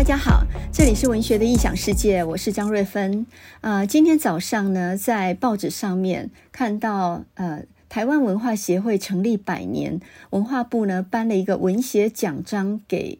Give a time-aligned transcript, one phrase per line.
[0.00, 3.26] 大家好，这里是文学的异想世界，我是张瑞芬。
[3.60, 10.00] 呃，今天早上呢，在报纸上面看到，呃，台湾文化协会成立百年，
[10.30, 13.18] 文化部呢颁了一个文学奖章给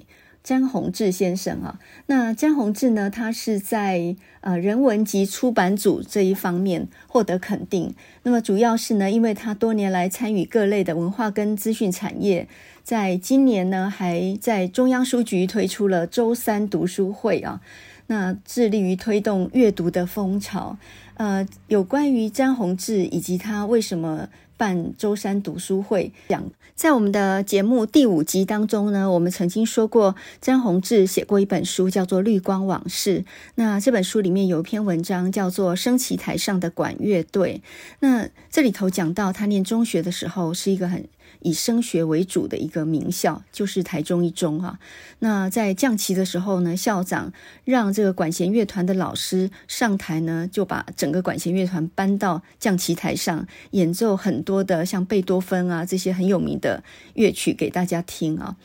[0.51, 1.79] 詹宏志先生啊。
[2.07, 7.95] 那詹宏志呢，他是在呃人文及出版组这一方面获得肯定。
[8.25, 12.49] 那么主要是呢，因为他多年来参与各类的文化跟资讯产业。
[12.83, 17.61] 在今年呢，还在中央书局推出了周三读书会啊，
[18.09, 20.77] 那致力于推动阅读的风潮。
[21.15, 26.43] 呃，有关于詹宏志以及他为什么办周三读书会，讲
[26.81, 33.19] 在我们的节目第五集当中呢，我们曾经说过，詹宏志写过一本书，叫做《绿光往事》。
[33.57, 37.61] 那这本书里面有一篇文章叫做《升旗台上的管乐队》。
[37.99, 41.07] 那这里头讲到，他念中学的时候是一个很。
[41.41, 44.79] 以升学为主的一个名校，就是台中一中哈。
[45.21, 47.33] 那在降旗的时候呢，校长
[47.65, 56.83] 让这个管弦乐团的老师上台呢，就把整个管弦乐团搬到降旗台上，演奏很多的像贝多芬啊这些很有名的
[57.15, 58.57] 乐曲给大家听啊。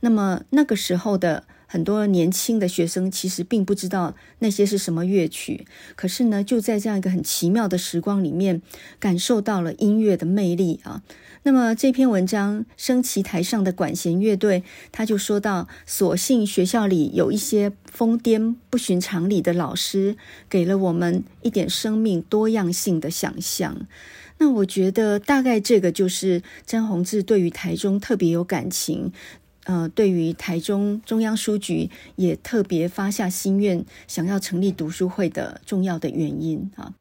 [0.00, 1.44] 那么那个时候的。
[1.66, 8.62] 很多年轻的学生其实并不知道那些是什么乐曲，可是呢，就在这样一个很奇妙的时光里面，
[9.00, 11.02] 感受到了音乐的魅力啊。
[11.46, 20.16] 那么这篇文章，升旗台上的管弦乐队，他就说到，所幸学校里有一些疯癫不寻常理的老师，
[20.48, 23.86] 给了我们一点生命多样性的想象。
[24.38, 29.12] 那我觉得，大概这个就是詹宏志对于台中特别有感情。
[29.64, 36.94] 呃，对于台中中央书局也特别发下心愿，想要成立读书会的重要的原因啊。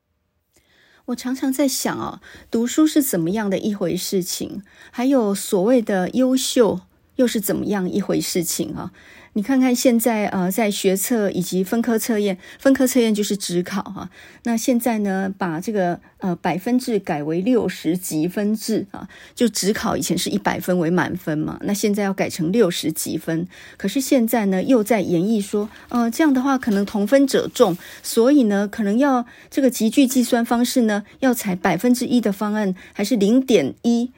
[1.08, 4.62] 我常常在想啊，读书是怎么样的一回事情？
[4.90, 6.80] 还有所谓的优秀
[7.18, 8.94] 又是怎么样一回事情啊？
[9.36, 14.10] 你看看现在，呃，在学测以及分科测验，分科测验就是指考哈。
[14.44, 23.48] 那现在呢，把这个呃百分制改为六十级分制啊，就指考以前是一百分为满分嘛，那现在要改成六十级分。
[23.76, 34.12] 可是现在呢，又在演绎说，呃，这样的话可能同分者众，所以呢，可能要这个级距计算方式呢，要采百分之一的方案，还是零点一？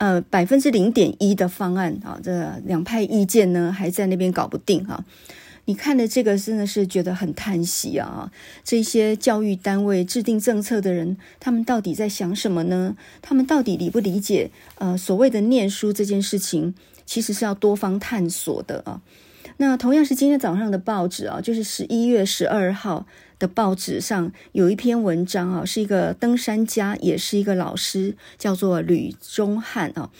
[0.00, 5.04] 呃，百分之零点一的方案啊，这两派意见呢还在那边搞不定哈。
[5.66, 8.32] 你看的这个真的是觉得很叹息啊！
[8.64, 12.96] 这些教育单位制定政策的人，他们到底在想什么呢？
[13.20, 14.50] 他们到底理不理解？
[14.78, 16.74] 呃，所谓的念书这件事情，
[17.04, 19.02] 其实是要多方探索的啊。
[19.58, 23.06] 那同样是今天早上的报纸啊，就是十一月十二号
[23.40, 30.10] 的报纸上有一篇文章啊，是一个登山家，也是一个老师，叫做吕忠汉啊。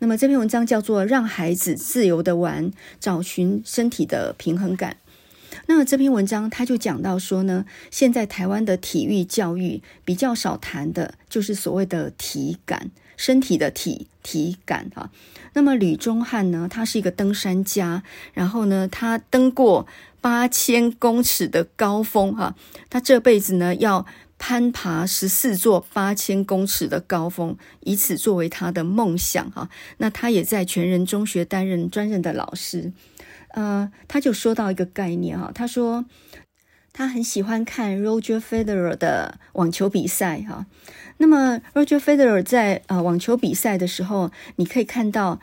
[0.00, 4.92] 那么这篇文章叫做《让孩子自由的玩，找寻身体的平衡感》。
[5.66, 12.90] 那这篇文章他就讲到说呢，现在台湾的体育教育比较少谈的，就是所谓的体感。
[13.20, 15.10] 身体的体体感啊，
[15.52, 19.86] 那么吕忠汉呢，他是一个登山家，然后呢，他登过
[20.22, 22.56] 八千公尺的高峰哈，
[22.88, 24.06] 他这辈子呢要
[24.38, 29.68] 攀爬十四座八千公尺的高峰，以此作为他的梦想哈。
[29.98, 32.90] 那他也在全人中学担任专任的老师，
[33.50, 36.06] 呃，他就说到一个概念哈，他说
[36.92, 40.66] 他很喜欢看 Roger Federer 的网球比赛哈。
[41.18, 45.38] 那么，Roger Federer 在呃网球比赛的时候，你可以看到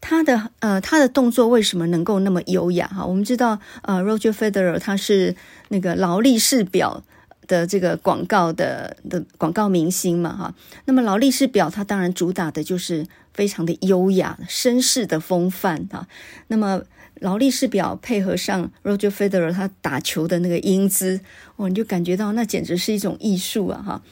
[0.00, 3.04] 他的呃他的动作为什么能够那么优雅哈？
[3.04, 5.34] 我们知道呃 Roger Federer 他是
[5.68, 7.02] 那个劳力士表
[7.46, 10.54] 的这个广告的的广告明星嘛哈。
[10.84, 16.06] 那么劳力士表它当然主打的就是非常的优雅、绅士的风范哈。
[16.48, 16.82] 那么
[17.20, 21.20] 劳力士表配合上 Roger Federer 他打球的那个英姿，
[21.56, 24.02] 哇，你就感觉到那简直是一种艺术啊哈。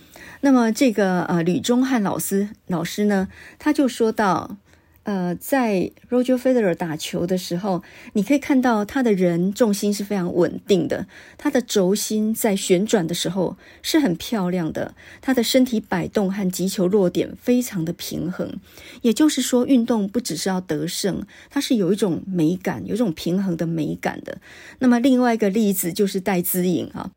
[0.40, 4.56] 那么这个呃吕中汉老师老师呢，他就说到，
[5.04, 7.82] 呃，在 Roger Federer 打球的时候，
[8.12, 18.60] 你可以看到他的人重心是非常稳定的，他的轴心在旋转的时候是很漂亮的，他的身体摆动和击球落点非常的平衡。
[19.00, 24.38] 也就是说，运动不只是要得胜，它是有一种美感，有一种平衡的美感的。
[24.78, 27.10] 那么另外一个例子就是戴资颖啊。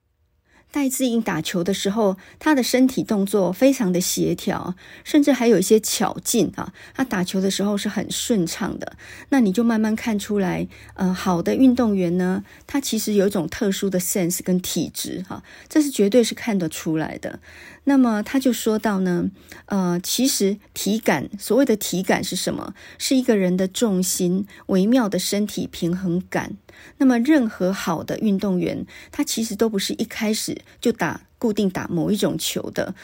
[0.75, 4.75] 戴资颖打球的时候，他的身体动作非常的协调，
[5.05, 6.73] 甚至还有一些巧劲啊。
[6.93, 8.97] 他打球的时候是很顺畅的。
[9.29, 17.39] 那你就慢慢看出来，呃，好的运动员呢，他其实有一种特殊的 sense 跟体质哈，这是绝对是看得出来的。
[17.87, 19.29] 那么他就说到呢，
[19.67, 22.73] 呃，其实体感，所谓的体感是什么？
[22.97, 26.57] 是一个人的重心，微妙的身体平衡感。
[26.97, 32.95] 那么任何好的运动员，他其实都不是一开始就打固定打某一种球的。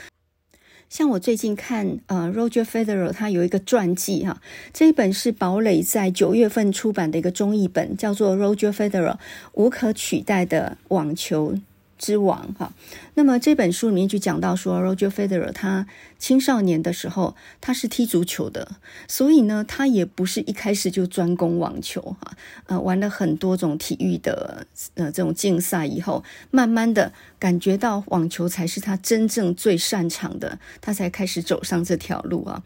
[0.89, 4.41] 像我最近看呃，Roger Federer 他有一个传记哈，
[4.73, 9.17] 这一本是堡垒在九月份出版的一个中译本，叫做 Roger Federer
[9.53, 11.55] 无可取代的网球
[12.01, 12.74] 之王哈，
[13.13, 15.86] 那么这本书里面就讲到说，Roger Federer 他
[16.18, 18.68] 青少年的时候他是踢足球的，
[19.07, 22.33] 所以呢，他也不是一开始就专攻网球哈，
[22.65, 24.65] 呃，玩了很多种体育的
[24.95, 32.63] 呃这种竞赛以后，慢慢的感觉到网球才是他真正最擅长的，他才开始走上这条路啊。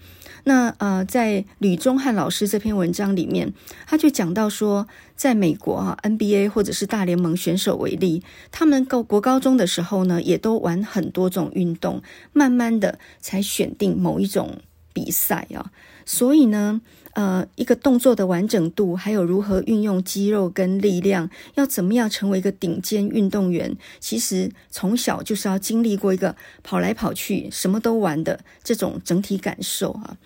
[0.48, 3.52] 那呃，在吕宗汉老师这篇文章里面，
[3.88, 8.22] 他就讲到说，在美国啊，NBA 或者是大联盟选手为例，
[8.52, 12.02] 他们高国高中的时候呢，也都玩很多种运动，
[12.34, 14.60] 慢慢的才选定某一种
[14.94, 15.72] 比赛啊。
[16.06, 16.82] 所以呢，
[17.14, 30.18] 呃，一个动作的完整度，还有如何运用肌肉跟力量，要怎么样成为一个顶尖运动员，其实从小就是要经历过一个跑来跑去，什么都玩的这种整体感受啊。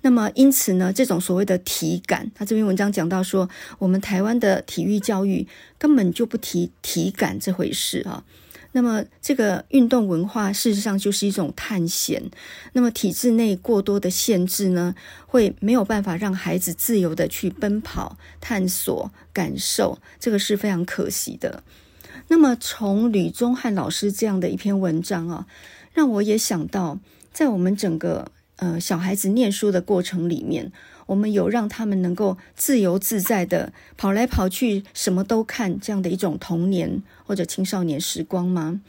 [0.00, 3.48] 那么，因此呢，这种所谓的体感，他这篇文章讲到说，
[3.78, 5.46] 我们台湾的体育教育
[5.78, 8.24] 根本就不提体感这回事啊。
[8.72, 12.22] 那么，这个运动文化事实上就是一种探险。
[12.72, 14.94] 那么，体制内过多的限制呢，
[15.26, 21.62] 会没有办法让孩子自由地去奔跑、探索、感受，这个是非常可惜的。
[22.28, 25.46] 那么，从吕宗翰老师这样的一篇文章啊，
[25.92, 26.98] 让我也想到，
[27.30, 28.32] 在我们整个。
[28.62, 30.70] 呃，小孩子念书的过程里面，
[31.06, 38.80] 我们有让他们能够自由自在的跑来跑去，什么都看这样的一种童年或者青少年时光吗？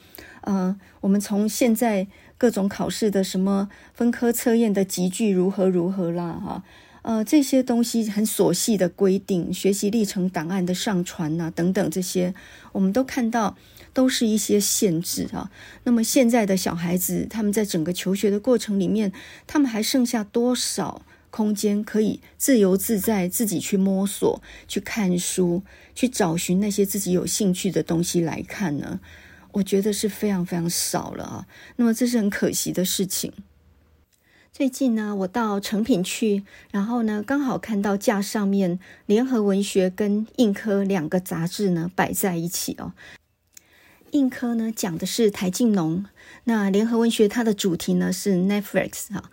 [0.42, 2.06] 呃，我们从现在
[2.38, 6.64] 各种考试的什么分科测验的集聚如何如何啦，哈，
[7.02, 12.36] 呃，这些东西很琐细的规定，学习历程档案的上传呐，等等这些，
[12.74, 13.58] 我们都看到。
[13.94, 15.50] 都是一些限制啊。
[15.84, 19.14] 那么现在的小孩子，他们在整个求学的过程里面，
[19.48, 25.64] 他们还剩下多少空间可以自由自在自己去摸索、去看书、
[25.96, 29.00] 去找寻那些自己有兴趣的东西来看呢？
[29.54, 31.48] 我觉得是非常非常少了啊。
[31.76, 33.32] 那么这是很可惜的事情。
[34.52, 42.94] 最近呢，我到诚品去，然后呢，刚好看到架上面《联合文学》跟《印科》两个杂志呢摆在一起哦。
[44.14, 46.06] 硬科呢讲的是台静农，
[46.44, 49.32] 那联合文学它的主题呢是 Netflix 哈，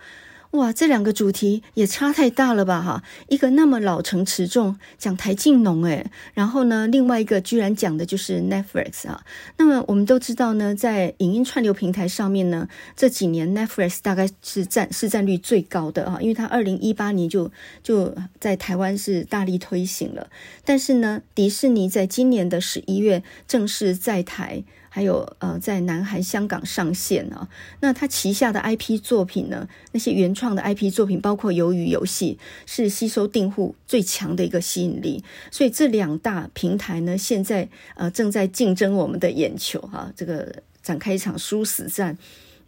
[0.52, 9.22] 哇，这两个主题也差太大了吧哈，一个那么老成持重讲台静农诶，然后呢另外一个居然讲的就是 Netflix 啊，
[9.58, 17.52] 那么我们都知道呢，在影音串流平台上面呢，这几年 Netflix 大概是占市占率最高的啊，因为它二零一八年就
[17.84, 20.28] 就在台湾是大力推行了，
[20.64, 24.64] 但是呢，迪士尼在今年的十一月正式在台。
[24.92, 27.48] 还有呃，在南韩、香港上线啊，
[27.80, 32.36] 那他旗下的 IP 作品呢，那些原创的 IP 作品，包括《鱿鱼游戏》，
[32.70, 35.24] 是吸收订户最强的一个吸引力。
[35.50, 42.18] 所以这两大平台呢，现在呃正在竞争我们的眼球哈、这个展开一场殊死战。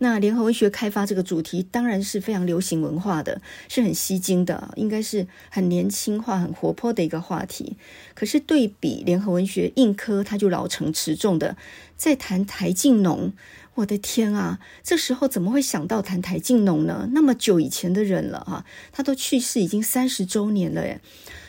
[0.02, 7.76] 那联合文学开发这个主题当然是非常流行文化的，是很吸睛的，应该是很年轻化、很活泼的一个话题。
[8.12, 11.56] 可是对比联合文学硬科，它就老成持重的
[11.96, 13.32] 在谈台静农。
[13.76, 17.08] 我的天啊，这时候怎么会想到谈台静农呢？
[17.12, 21.00] 那么久以前的人了哈，他都去世已经三十周年了耶。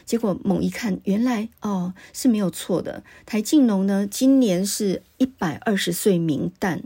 [0.06, 3.04] 结果猛一看，原来哦是没有错的。
[3.26, 6.84] 台静农呢，今年是一百二十岁冥诞。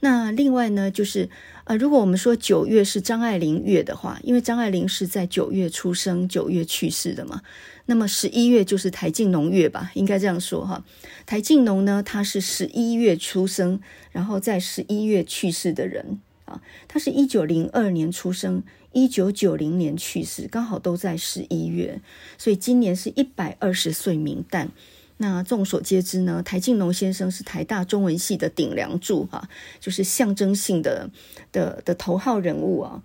[0.00, 1.28] 那另外呢，就是
[1.64, 7.42] 呃，如果我们说九月是张爱玲月的话，因为张爱玲是在九月出生，九月去世的嘛。
[7.86, 10.84] 那么十一月就是台静农月吧，应该这样说哈。
[11.26, 13.80] 台静农呢，他是十一月出生，
[14.12, 16.62] 然后在十一月去世的人啊。
[16.86, 18.62] 他是一九零二年出生。
[18.92, 22.00] 一九九零年去世，刚好都在十一月，
[22.36, 24.70] 所以今年是一百二十岁冥诞。
[25.18, 31.10] 那众所皆知呢，台静农先生是台大中文系的顶梁柱啊，就是象征性的
[31.52, 33.02] 的的头号人物啊。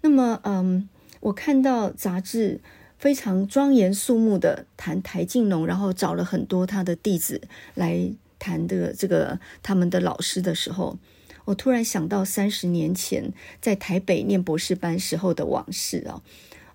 [0.00, 0.88] 那么，嗯，
[1.20, 2.60] 我看到杂志
[2.98, 7.42] 非常庄严肃穆的谈台静农，然后找了很多他的弟子
[7.74, 10.96] 来谈的这个他们的老师的时候。
[11.46, 16.22] 我突然想到三十年前在台北念博士班时候的往事啊，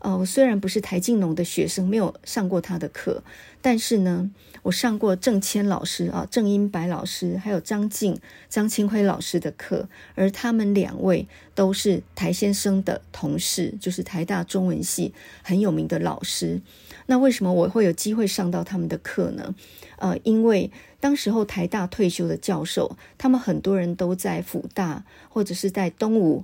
[0.04, 3.24] 呃，我虽然不是台静农的学生，没有上过他的课，
[3.62, 4.32] 但是呢，
[4.64, 16.60] 我上过郑谦老师啊、郑英白老师，还有张静、张清辉老师的课，而他们两位都是台先生的同事，就是台大中文系很有名的老师。
[17.06, 19.54] 那为什么我会有机会上到他们的课呢？
[19.98, 26.44] 呃，因为当时候台大退休的教授，他们很多人都在辅大或者是在东吴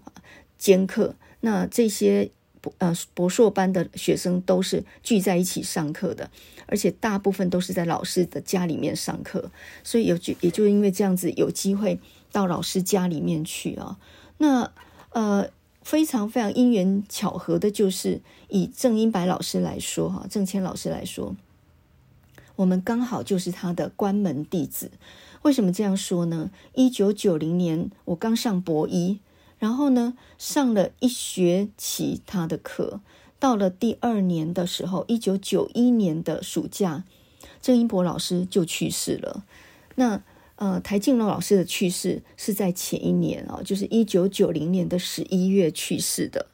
[0.60, 2.30] 兼课，那这些。
[2.62, 6.30] 博呃，博硕班的学生都是聚在一起上课的，
[6.66, 9.52] 而且大部分都是在老师的家里面上课，
[9.84, 12.00] 所以有就也就因为这样子有机会
[12.32, 13.98] 到老师家里面去啊。
[14.38, 14.72] 那
[15.12, 15.50] 呃，
[15.82, 21.36] 非常非常因缘巧合的，就是以郑英白老师来说哈，郑谦老师来说，
[22.56, 24.92] 我们刚好就是他的关门弟子。
[25.44, 26.52] 为什么这样说呢？
[26.74, 29.20] 一九九零年我刚上博一。
[29.60, 33.02] 然后呢，上了一学期他的课，
[33.40, 37.04] 到了第二年的时候，一九九一年的暑假，
[37.62, 39.44] 郑英博老师就去世了。
[39.96, 40.22] 那
[40.58, 46.48] 呃，台静农老师的去世是在前一年啊，就是一九九零年的十一月去世的。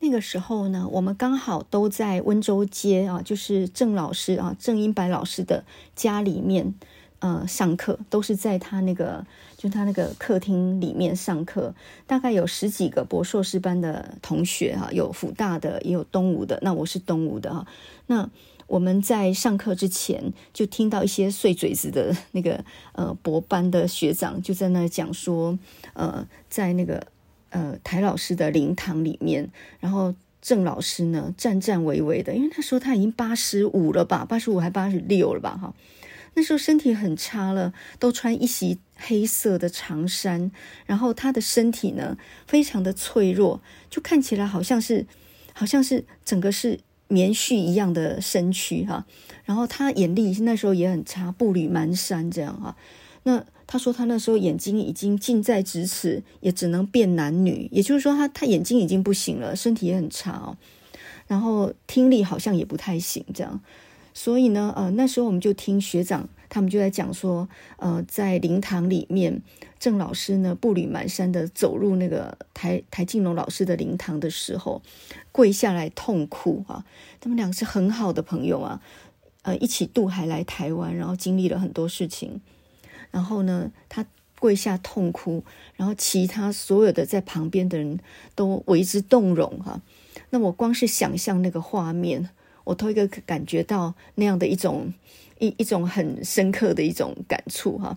[0.00, 6.74] 那个时候呢，我们刚好都在温州街啊，就是郑老师啊，郑英白老师的家里面。
[7.18, 9.24] 呃，上课都是在他那个，
[9.56, 11.74] 就他那个客厅里面上课，
[12.06, 16.58] 大概有十几个博硕士班的同学哈，有辅大的，也有东吴的。
[16.62, 17.66] 那我是东吴的哈。
[18.06, 18.28] 那
[18.66, 25.58] 我们在上课之前，就听到一些碎嘴子的那个呃博班的学长就在那讲说，
[25.94, 27.06] 呃，在那个
[27.48, 35.72] 呃台老师的灵堂里面，然后郑老师呢战战巍巍的，因为那时候他已经八十五了吧，八十五还八十六了吧哈。
[36.36, 40.52] 那时候身体很差了，都穿一袭黑色的长衫，
[40.84, 45.06] 然后他的身体呢非常的脆弱，就看起来好像是，
[45.54, 46.78] 好像是整个是
[47.08, 49.06] 棉絮一样的身躯哈。
[49.46, 52.76] 然后他眼力那时候也很差，步履蹒跚这样哈。
[53.22, 60.58] 那他说他那时候眼睛已经近在咫尺，也只能辨男女，也就是说他他眼睛已经不行了，身体也很差哦。
[61.26, 63.60] 然后听力好像也不太行这样。
[64.18, 67.46] 所以呢，呃，那时候我们就听学长他们就在讲说，
[67.76, 69.42] 呃，在灵堂里面，
[69.78, 74.80] 郑老师呢步履蹒跚的走入那个台台静农老师的灵堂的时候，
[75.32, 76.86] 跪下来痛哭啊。
[77.20, 78.80] 他们两个是很好的朋友啊，
[79.42, 82.40] 呃，一起渡海来台湾，然后经历了很多事情。
[83.10, 84.06] 然后呢，他
[84.40, 85.44] 跪下痛哭，
[85.74, 88.00] 然后其他所有的在旁边的人
[88.34, 89.82] 都为之动容哈、啊。
[90.30, 92.30] 那我光是想象那个画面。
[92.66, 94.92] 我头一个感觉到那样的一种
[95.38, 97.96] 一一种很深刻的一种感触哈。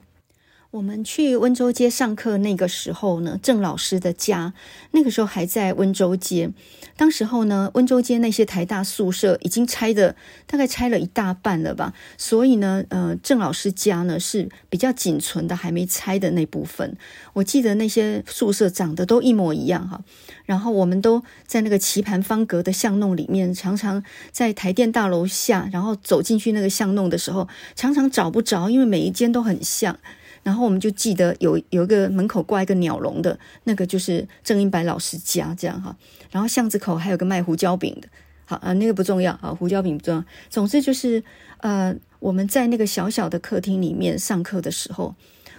[0.71, 4.53] 我们去温州街上课那个时候呢，郑老师的家
[4.91, 6.51] 那个时候还在温州街。
[6.95, 16.95] 当时候呢，温州街那些台大宿舍已经拆的大概拆了一大半了吧，所以呢，呃，郑老师家呢是比较仅存的，还没拆的那部分。
[17.33, 20.01] 我记得那些宿舍长得都一模一样哈。
[20.45, 29.97] 然后我们都在那个棋盘方格的巷弄里面，常常在台电大楼下，然后走进去那个巷弄的时候，常常找不着，因为每一间都很像。
[30.43, 35.95] 然后我们就记得有有一个门口挂一个鸟笼的那个，就是郑英白老师家这样哈。
[36.31, 38.07] 然后巷子口还有个卖胡椒饼的，
[38.45, 40.23] 好啊，那个不重要啊，胡椒饼不重要。
[40.49, 41.23] 总之就是
[41.57, 45.15] 呃，我们在那个小小的客厅里面上课的时候，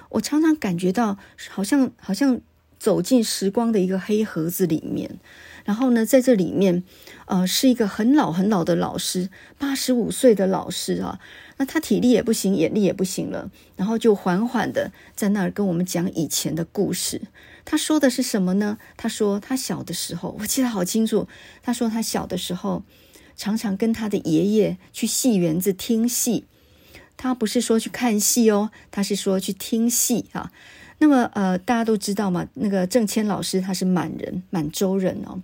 [0.09, 1.19] 我常常感觉到
[1.51, 2.41] 好像好像
[2.79, 5.19] 走进时光的一个黑盒子里面。
[5.65, 6.83] 然后呢，在这里面，
[7.27, 11.21] 呃，是一个很老很老的老师，八十五岁的老师啊。
[11.61, 17.21] 那他体力也不行，眼力也不行了，然后就缓缓的在那儿跟我们讲以前的故事。
[17.67, 18.79] 他说的是什么呢？
[18.97, 21.29] 他说他小的时候，我记得好清楚。
[21.63, 22.83] 他说他小的时候，
[23.37, 26.47] 常常跟他的爷爷去戏园子听戏。
[27.19, 30.51] 他不是说去看戏哦，他是说去听戏啊。
[30.97, 35.43] 那么呃，大家都知道嘛，那个郑谦老师他是满人，满洲人哦。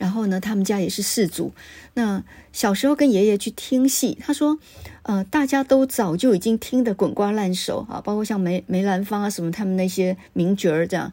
[0.00, 1.52] 然后呢，他们家也是世族。
[1.92, 4.58] 那小时候跟爷爷去听戏，他说，
[5.02, 11.12] 呃，大家都早就已经听得滚瓜烂熟啊，包括像梅梅兰芳啊什么，他们那些名角儿这样。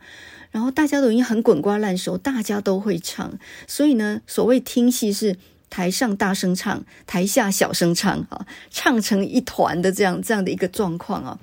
[0.52, 3.38] 然后大家都已经很滚瓜烂熟，大家都会唱。
[3.68, 5.36] 所以呢，所谓听戏是
[5.70, 11.38] 台上大声唱，台下小声唱啊，唱成一团的这样这样的一个状况啊。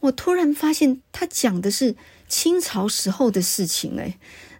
[0.00, 1.94] 我突然发现，他讲的是
[2.26, 4.16] 清朝时候的事情哎。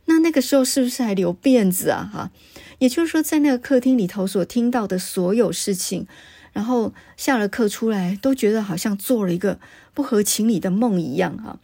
[0.06, 2.11] 那那个时候是不是还留辫子啊？
[2.12, 2.30] 哈，
[2.78, 6.06] 也就是说，在那个客厅里头所听到的所有事情，
[6.52, 9.58] 然后下了课出来，都觉得好像做了一个
[9.94, 11.58] 不合情理的梦一样哈。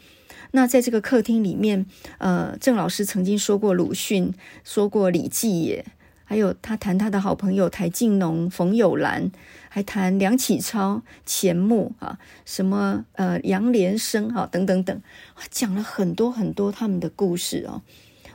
[0.52, 1.86] 那在这个客厅里面，
[2.18, 5.84] 呃，郑老师曾经说过鲁迅，说过李济也，
[6.24, 9.30] 还有他谈他的好朋友台静农、冯友兰，
[9.68, 15.02] 还谈梁启超、钱穆啊，什么呃杨连生啊等等等，
[15.50, 17.82] 讲了很多很多他们的故事哦。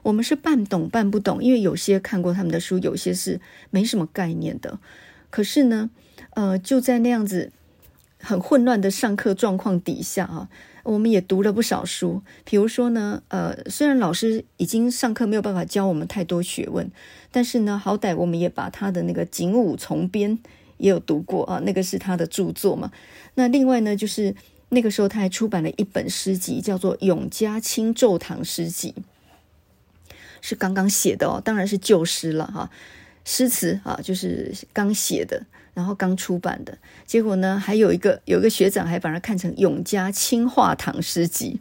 [0.06, 4.78] 我们是半懂半不懂，因为有些看过他们的书，有些是没什么概念的。
[5.32, 5.90] 可是呢，
[6.36, 7.52] 呃，就在那样子
[8.20, 10.48] 很混乱的上课状况底下啊，
[10.84, 12.22] 我们也读了不少书。
[12.44, 16.92] 比如说呢，呃，虽然老师已经上课没有办法教我们太多学问，
[17.32, 20.38] 但是呢，好歹我们也把他的那个《景武从编》
[20.78, 22.92] 也有读过啊，那个是他的著作嘛。
[23.34, 24.36] 那另外呢，就是
[24.70, 28.94] 那个时候他还出版了一本诗集，叫做《永嘉清咒堂诗集》。
[30.48, 32.70] 是刚刚写的哦，当然是旧诗了哈，
[33.24, 36.78] 诗词啊，就是刚写的，然后刚出版的。
[37.04, 41.60] 结果呢，还有一个有一个学长还把它看成《永嘉清话堂诗集》，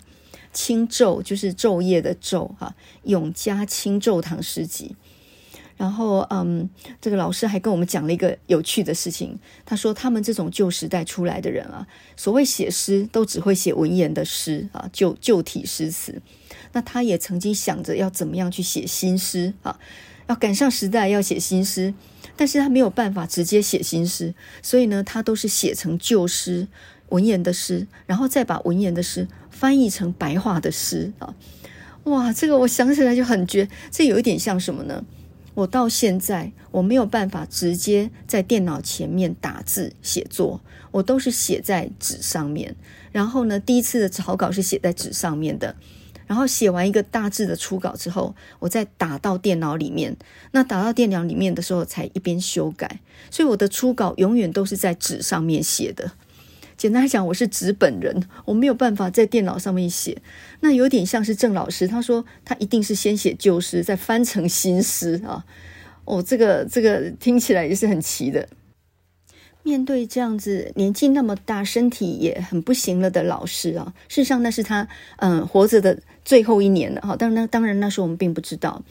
[0.53, 2.75] 清咒就是昼夜的昼哈，
[3.05, 4.95] 《永嘉清咒堂诗集》。
[5.79, 6.69] 然后嗯，
[7.01, 11.87] 这个老师还跟我们讲了一个有趣的事情，他说他们这种旧时代出来的人啊，
[12.19, 16.21] 所谓写诗都只会写文言的诗啊，旧旧体诗词。
[16.75, 19.79] 那他也曾经想着要怎么样去写新诗啊，
[20.27, 21.95] 要赶上时代，要写新诗，
[22.37, 26.69] 但是他没有办法直接写新诗，所以呢，他都是写成旧诗、
[27.09, 31.35] 文言的诗，然后再把文言的诗翻译成白话的诗啊。
[32.05, 35.05] 哇，这个我想起来就很绝，这有一点像什么呢？
[35.55, 42.75] 我到现在我没有办法直接在电脑前面打字写作，我都是写在纸上面，
[43.13, 45.77] 然后呢，第一次的草稿是写在纸上面的。
[46.27, 50.17] 然后写完一个大致的初稿之后，我再打到电脑里面。
[50.53, 53.01] 那打到电脑里面的时候，才一边修改。
[53.31, 56.13] 所以我的初稿永远都是在纸上面写的。
[56.77, 60.21] 简单来讲，我是纸本人， 我没有办法在电脑上面写。
[60.61, 65.45] 那有点像是郑老师，他说他一定是先写旧诗，再翻成新诗啊。
[66.05, 68.49] 哦，这个这个听起来也是很奇的。
[69.63, 77.17] 面对这样子年纪那么大、身体也很不行了的老师啊，事实上那是他嗯活着的最后一年了哈。
[77.17, 78.83] 当然，当然那时候我们并不知道，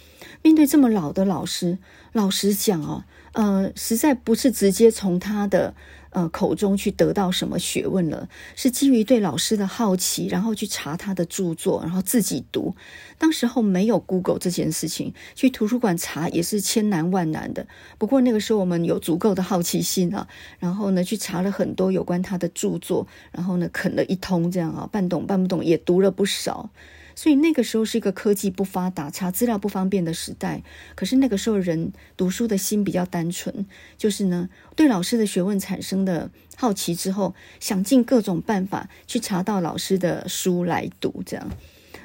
[0.42, 1.78] 面对这么老的老师，
[2.12, 5.74] 老实讲哦，呃，实在不是直接从他的。
[6.16, 8.30] 呃，口中去得到什么学问了？
[8.56, 12.76] 是基于对老师的好奇，然后去查他的著作，然后自己读。
[13.18, 17.66] 当时候没有 Google 这件事情，去图书馆查也是千难万难的。
[17.98, 20.28] 不过那个时候我们有足够的好奇心啊，
[20.60, 26.70] 然后呢去查了很多有关他的著作，然后呢啃了一通这样啊，半懂半不懂也读了不少。
[27.16, 30.64] 所以那个时候是一个科技不发达、查资料不方便的时代。
[30.96, 33.66] 可是那个时候人读书的心比较单纯，
[33.98, 41.22] 就是呢对老师的学问产生的好奇之后，想尽各种办法去查到老师的书来读。
[41.26, 41.50] 这样，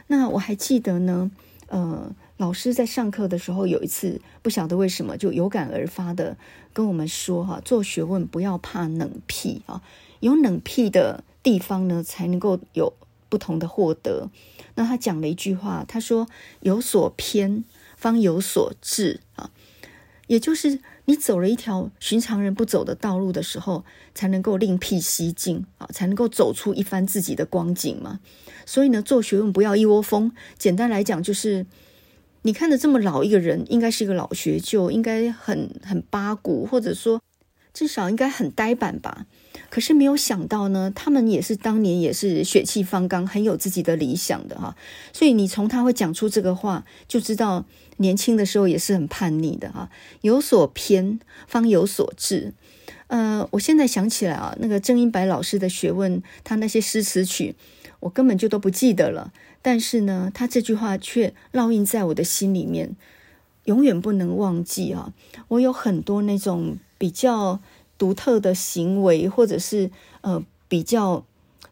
[0.06, 1.30] 那我还记得呢，
[1.68, 6.36] 呃，老师在上课的时候有一次不晓得为什么就有感而发的
[6.72, 9.82] 跟我们说哈，做学问不要怕冷僻啊，
[10.20, 12.92] 有冷僻的地方呢才能够有
[13.28, 14.30] 不同的获得。
[14.78, 16.28] 那他讲了一句话，他说
[16.62, 17.64] ：“有所偏，
[17.96, 19.50] 方有所至啊。”
[20.28, 28.20] 也就是你走了一条寻常人不走的道路的时候，才能够另辟蹊径啊，才能够走出一番自己的光景嘛。
[28.64, 30.30] 所以呢，做学问不要一窝蜂。
[30.56, 31.66] 简单来讲，就是
[32.42, 37.20] 你看着这么老一个人，应该是一个老学究，应该很很八股，或者说
[37.74, 39.26] 至少应该很呆板吧。
[39.70, 44.74] 可是没有想到呢，他们也是当年也是血气方刚，很有自己的理想的哈。
[45.12, 47.66] 所以你从他会讲出这个话，就知道
[47.98, 49.90] 年轻的时候也是很叛逆的哈。
[50.22, 52.54] 有所偏，方有所至。
[53.08, 57.54] 呃，我现在想起来啊，那个郑英白老师的学问，他那些诗词曲，
[58.00, 59.32] 我根本就都不记得了。
[59.60, 62.96] 但是呢，他这句话却烙印在我的心里面，
[63.64, 65.12] 永远不能忘记啊。
[65.48, 67.60] 我有很多那种比较。
[67.98, 71.26] 独特的行为，或者是呃比较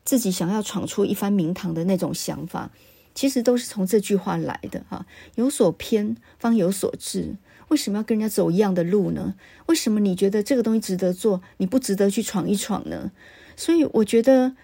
[0.04, 2.70] 自己想要闯出一番名堂的那种想法，
[3.14, 5.06] 其实都是从这句话来的哈。
[5.36, 7.36] 有所偏，方有所至。
[7.68, 9.34] 为什么要跟人家走一样的路呢？
[9.66, 13.10] 为什么你觉得这个东西值得做，你不值得去闯一闯呢？
[13.56, 14.54] 所以我觉得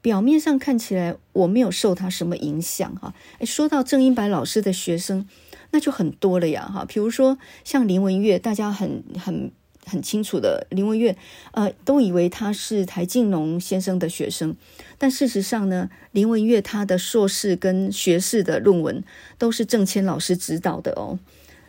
[0.00, 3.14] 表面上看起来我没有受他什么影响哈。
[3.38, 5.28] 诶，说到郑英白老师的学生，
[5.70, 6.84] 那就很多了呀哈。
[6.86, 9.50] 比如说像林文月，大家很很。
[9.86, 11.16] 很清楚的，林文月，
[11.52, 14.56] 呃，都以为他是台静农先生的学生，
[14.98, 19.02] 但事实上呢，林文月他的硕士跟学士的论文
[19.38, 21.18] 都是郑谦老师指导的哦，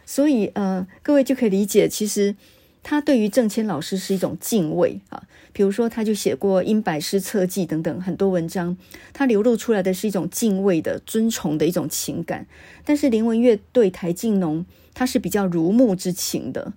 [0.06, 2.36] 所以呃，各位就可以理解，其实
[2.82, 5.23] 他对于郑谦老师是一种敬畏啊。
[5.53, 8.77] 比如说，他就写过《殷白师策记》等等很多文章，
[9.12, 12.45] 他流露出来的是一种敬畏的、尊崇的一种情感。
[12.86, 16.73] 但是林文月对台静农，他是比较如沐之情的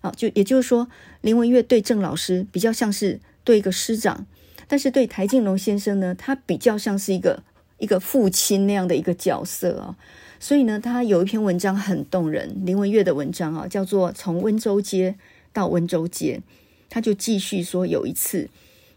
[0.00, 0.12] 啊。
[0.16, 0.88] 就也就是说，
[1.20, 4.26] 林文月对郑老师比较像是对一个师长，
[4.68, 7.42] 但是对台静农先生呢，他比较像是一个
[7.78, 9.96] 一个父亲那样的一个角色啊。
[10.38, 15.16] 所以呢，他有一篇文章很动人，林文月的文章啊，叫做《从温州街
[15.52, 16.40] 到温州街》。
[16.88, 18.48] 他就继续说，有一次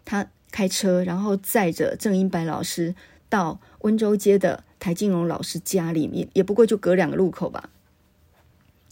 [0.05, 2.95] 他开车，然后载着郑英白老师
[3.29, 7.69] 到温州街的台静农老师家里面，也不过就隔两个路口吧。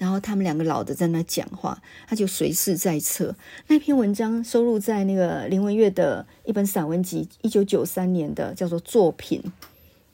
[0.02, 3.36] 然后他们两个老的在那讲话，他就随侍在侧。
[3.68, 9.40] 那篇文章收录在那个林文月的一本散文集，一九九三年的，叫做《作品》。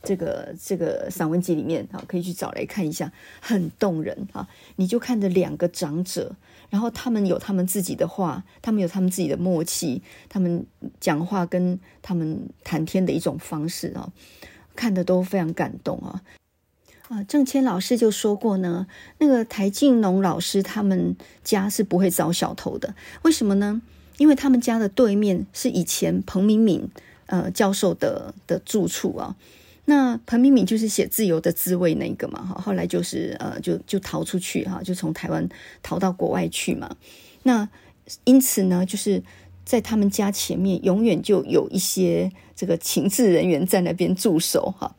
[0.03, 4.45] 这个这个散文集里面啊，可以去找来看一下，很动人啊！
[4.75, 6.35] 你就看着两个长者，
[6.69, 10.65] 然后他们有他们自己的话，他们有他们自己的默契，他们
[10.99, 14.11] 讲话跟他们谈天的一种方式啊，
[14.75, 16.21] 看得都非常感动啊！
[17.09, 18.85] 啊，郑谦老师就说过呢，
[19.19, 23.81] 那个台静农老师他们家是不会遭小偷的，为什么呢？
[24.17, 26.89] 因为他们家的对面是以前彭明敏
[27.27, 29.35] 呃教授的的住处啊。
[29.85, 35.47] 那彭明敏就是写《自由的滋味》那个嘛，哈，后来就是呃，就就逃出去哈，就从台湾
[35.81, 36.93] 逃到国外去嘛。
[37.43, 37.69] 那
[38.25, 39.23] 因此呢，就是
[39.63, 44.93] 在他们家前面永远就有一些这个情治人员在那边驻守哈。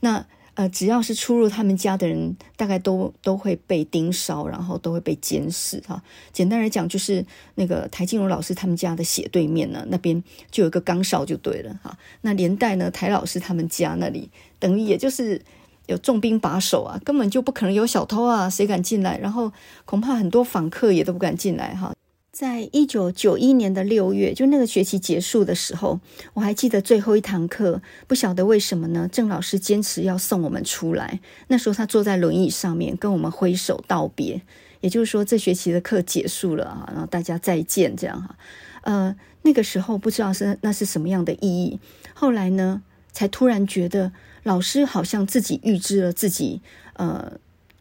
[0.00, 6.02] 那呃，只要是出入他们家的人，大概都都会被盯梢，然后都会被监视哈。
[6.30, 11.96] 简单来讲，就是那个台静茹老师他们家的斜对面呢，那边就有一个岗哨就对了哈。
[12.20, 15.40] 那连带呢，台老师他们家那里，等于也就是
[15.86, 19.16] 有重兵把守啊，根本就不可能有小偷啊，谁敢进来？
[19.18, 19.50] 然后
[19.86, 21.94] 恐怕很多访客也都不敢进来哈。
[22.32, 26.00] 在一九九一年的六月，就那个学期结束的时候，
[26.32, 29.06] 我还记得最后一堂课，不晓得为什么呢？
[29.12, 31.20] 郑老师坚持要送我们出来。
[31.48, 34.40] 那时候他坐在轮椅上面跟我们挥手道别，
[34.80, 38.34] 也就是说这学期的课结束了啊，然后大家再见这样哈。
[38.80, 41.78] 呃，那个时候不知道是那是什么样的意义。
[42.14, 44.10] 后来呢，才突然觉得
[44.42, 46.62] 老师好像自己预知了自己，
[46.94, 47.32] 呃，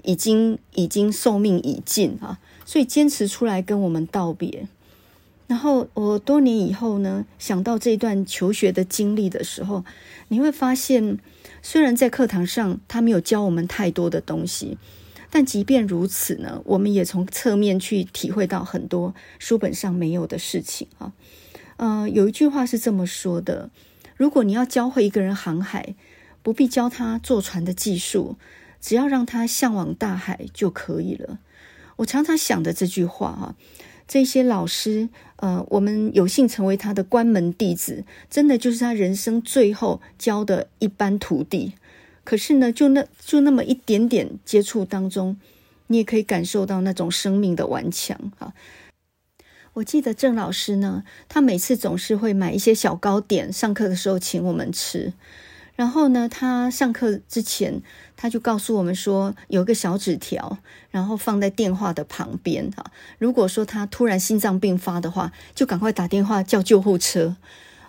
[0.04, 2.38] 已经已经寿命已尽啊。
[2.66, 4.68] 所以坚持出来跟我们道别，
[5.48, 9.84] 然后我多年以后呢，想到这段求学的经历的时候，
[10.30, 11.20] 你会发现，
[11.62, 14.78] 虽然在课堂上他没有教我们太多的东西，
[15.30, 21.12] 但即便如此呢，我们也从侧面去体会到很多书本上没有的事情啊。
[21.78, 23.70] 呃，有一句话是这么说的：
[24.16, 25.96] 如果你要教会一个人航海，
[26.42, 28.38] 不必教他坐船的技术，
[28.80, 31.40] 只要让他向往大海就可以了。
[32.02, 33.56] 我常常想的这句话哈，
[34.08, 41.74] 这些老师，呃，我们有幸成为他的关门弟子，真的就是他人生最后教的一班徒弟。
[42.24, 45.38] 可是呢，就那就那么一点点接触当中，
[45.88, 48.54] 你也可以感受到那种生命的顽强哈。
[49.74, 55.14] 我记得郑老师呢，他每次总是会买一些小糕点，上课的时候请我们吃。
[55.82, 57.82] 然后呢，他上课之前，
[58.16, 60.60] 他就告诉我们说，有个小纸条，
[60.92, 62.86] 然后放在电话的旁边哈。
[63.18, 67.36] 如果说他突然心脏病发的话，就赶快打电话叫救护车。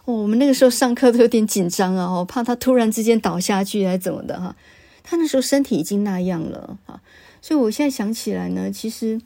[0.06, 4.56] 我们那个时候上课都有点紧张啊，哦，怕他突然之间倒下去还是怎么的哈。
[5.02, 7.02] 他那时候身体已经那样了啊，
[7.42, 9.20] 所以我现在想起来呢，其实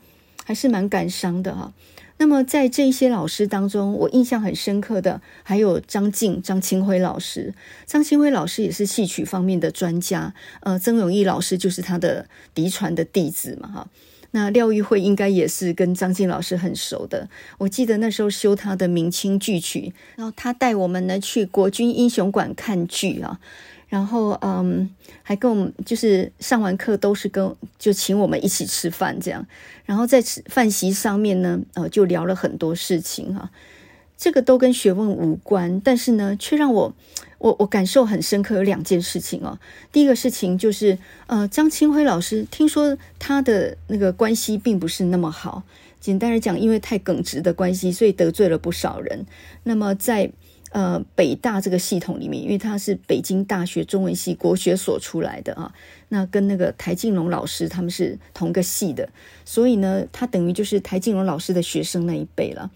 [0.44, 1.72] 还是蛮感伤的哈。
[2.18, 7.52] 那么在这些老师当中，我印象很深刻的还有张静、张清辉老师。
[7.85, 13.88] 张清辉老师也是戏曲方面的专家，呃，曾永义老师就是他的嫡传的弟子嘛，哈。
[14.33, 17.29] 那廖玉慧应该也是跟张静老师很熟的。
[17.59, 23.40] 我记得那时候修他的明清剧曲，然后他带我们呢去国军英雄馆看剧啊。
[23.88, 24.90] 然后，嗯，
[25.22, 29.46] 还跟我们就是上完课都是跟就请我们一起吃饭这样，
[29.85, 33.51] 然后在吃饭席上面呢，呃，就聊了很多事情哈。
[34.18, 36.94] 这个都跟学问无关，但是呢，却让我
[37.38, 38.57] 我我感受很深刻。
[38.57, 39.59] 有两件事情哦。
[39.92, 45.62] 第一个事情就是，呃，张清辉老师听说他的那个关系并不是那么好，
[46.01, 49.27] 简单来讲，因为太耿直的关系，所以得罪了不少人。
[49.64, 50.33] 那么在
[50.76, 55.72] 呃，北大这个系统里面，因为他是北京大学中文系国学所出来的啊，
[56.10, 59.08] 那跟那个台静农老师他们是同个系的，
[59.46, 62.70] 所以呢，他等于就是台静农老师的学生那一辈了。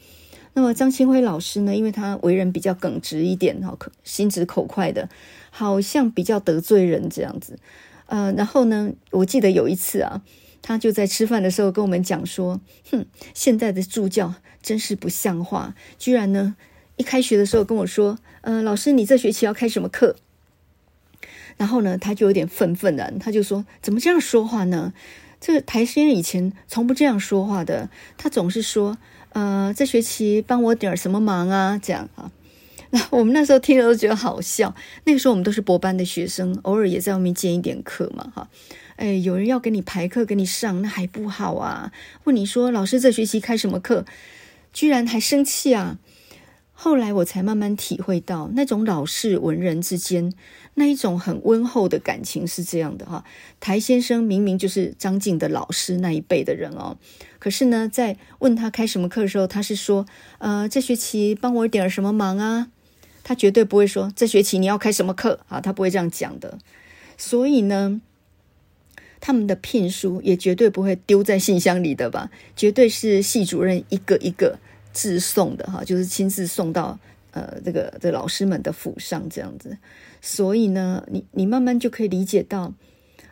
[0.54, 5.10] 那么张清辉老师呢，因为他为人比较耿直一点，哈，心直口快的，
[5.50, 7.58] 好像比较得罪人这样子。
[8.06, 10.22] 呃，然后呢，我记得有一次啊，
[10.62, 14.32] 他就在吃饭的时候跟我们讲说：“哼，现在的助教
[14.62, 16.56] 真是不像话，居然呢，
[17.00, 20.16] 一开学的时候跟我说，呃，老师，你这学期要开什么课？”
[21.56, 24.92] 然后呢，他就有点愤愤然，他就说：“怎么这样说话呢？
[25.40, 28.98] 这个台先生以前从不这样说话的，他总是说，
[29.30, 31.80] 呃，这学期帮我点什么忙啊？
[31.82, 32.30] 这样啊。
[32.92, 34.74] ”那我们那时候听了都觉得好笑。
[35.04, 38.50] 那个时候我们都是博班的学生，偶尔也在外面兼一点课嘛，哈。
[38.96, 41.92] 哎，有人要给你排课给你上，那还不好啊？
[42.24, 44.04] 问你说老师这学期开什么课，
[44.74, 45.96] 居然还生气啊？
[46.82, 50.32] 后来我才慢慢体会到，那种老式文人之间
[50.76, 53.22] 那一种很温厚的感情是这样的哈。
[53.60, 56.96] 台先生明明就是张静的老师那一辈的人哦，
[57.38, 60.06] 可是呢，在问他开什么课的时候，他是说，
[60.38, 62.68] 呃，这学期帮我点什么忙啊？
[63.22, 66.56] 他绝对不会说这学期你要开什么课啊，他不会这样讲的。
[67.18, 68.00] 所以呢，
[69.20, 72.30] 他们的聘书也绝对不会丢在信箱里的吧？
[72.56, 74.58] 绝对是系主任一个一个
[74.92, 76.98] 自送的哈，就是亲自送到
[77.32, 79.76] 呃这个这老师们的府上这样子。
[80.20, 82.72] 所以呢，你你慢慢就可以理解到，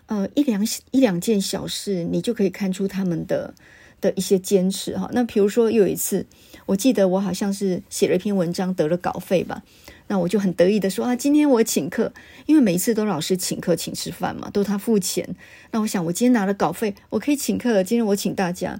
[0.06, 3.54] 呃一两一两件小事，你就可以看出他们的
[4.00, 5.08] 的一些坚持哈。
[5.12, 6.26] 那比如说有一次。
[6.66, 9.62] 我记得我好像是写了一篇文章得了稿费吧，
[10.08, 12.12] 那我就很得意的说啊，今天我请客，
[12.44, 15.26] 因为每一次都老师请客请吃饭嘛，都他付钱。
[15.70, 18.78] 那我想我今天拿了稿费，我可以请客了，今天我请大家。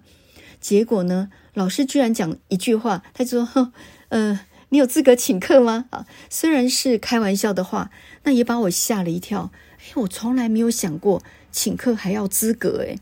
[0.60, 3.72] 结果呢，老师居然讲一句话，他就说：“哼，
[4.08, 4.40] 呃，
[4.70, 7.90] 你有资格请客吗？”啊，虽然是开玩笑的话，
[8.24, 9.50] 那也把我吓了一跳。
[9.78, 12.98] 哎，我从来没有想过请客还要资格诶。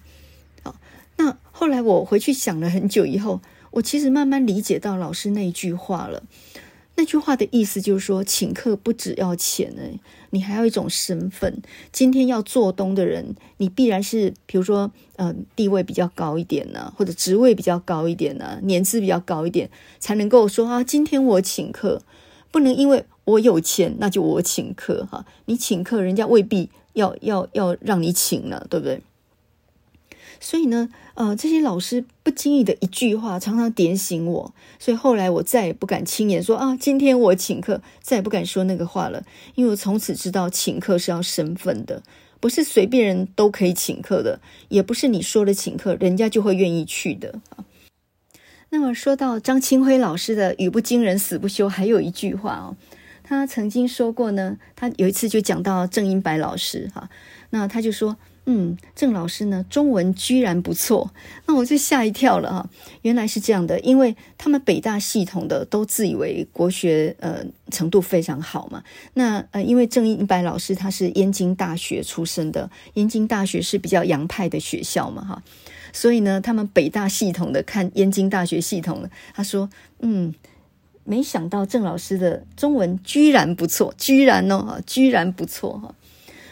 [0.62, 0.76] 好，
[1.16, 3.40] 那后来我回去想了很久以后。
[3.72, 6.22] 我其实慢慢理解到老师那一句话了，
[6.98, 9.82] 那句话的意思就是说，请客不只要钱呢，
[10.30, 11.62] 你还要一种身份。
[11.92, 22.00] 今天要做东的人，你必然是，比如说，呃，地位比较高一点呢，或者职位比较高一点呢，年资比较高一点，才能够说啊，今天我请客，
[22.50, 25.26] 不能因为我有钱，那就我请客哈。
[25.44, 29.02] 你请客，人家未必要要要让你请呢，对不对？
[30.38, 34.54] 所以呢，呃，这些老师不经意的一句话，常常点醒我。
[34.78, 39.24] 所以后来我再也不敢轻言说啊，今天我请客，再也不敢说那个话了。
[39.54, 42.02] 因为我从此知道，请客是要身份的，
[42.38, 47.64] 不是随便人都可以请客的，也不是你说了请客，人家就会愿意去的啊。
[48.68, 52.76] 那么说到张清辉老师的“语不惊人死不休”，还有一句话哦，
[53.22, 54.58] 他曾经说过呢。
[54.74, 57.08] 他有一次就讲到郑英白老师哈，
[57.50, 58.16] 那他就说。
[58.48, 61.12] 嗯，郑老师呢，中文居然不错，
[61.46, 62.70] 那我就吓一跳了哈。
[63.02, 68.84] 原来是这样的，因为他们北大系统的都自以为国学呃程度非常好嘛。
[69.14, 75.42] 那呃，因为郑一白老师他是燕京大学出身的，燕京大学是比较洋派的学校嘛哈，
[75.92, 80.32] 所以呢，他们北大系统的看燕京大学系统的，他说嗯，
[81.02, 85.92] 没想到郑老师的中文居然不错，居然哦，居然不错哈。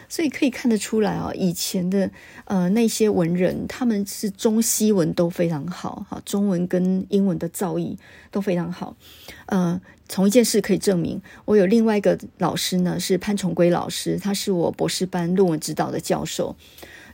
[0.08, 2.10] 所以可以看得出来啊，以前的
[2.44, 7.96] 呃那些文人，他们是中西文都非常好哈，中文跟英文的造诣
[8.30, 8.96] 都非常好。
[9.46, 16.56] 呃，从一件事可以证明，我有另外一个老师呢，是潘崇圭老师，他是我博士班论文指导的教授。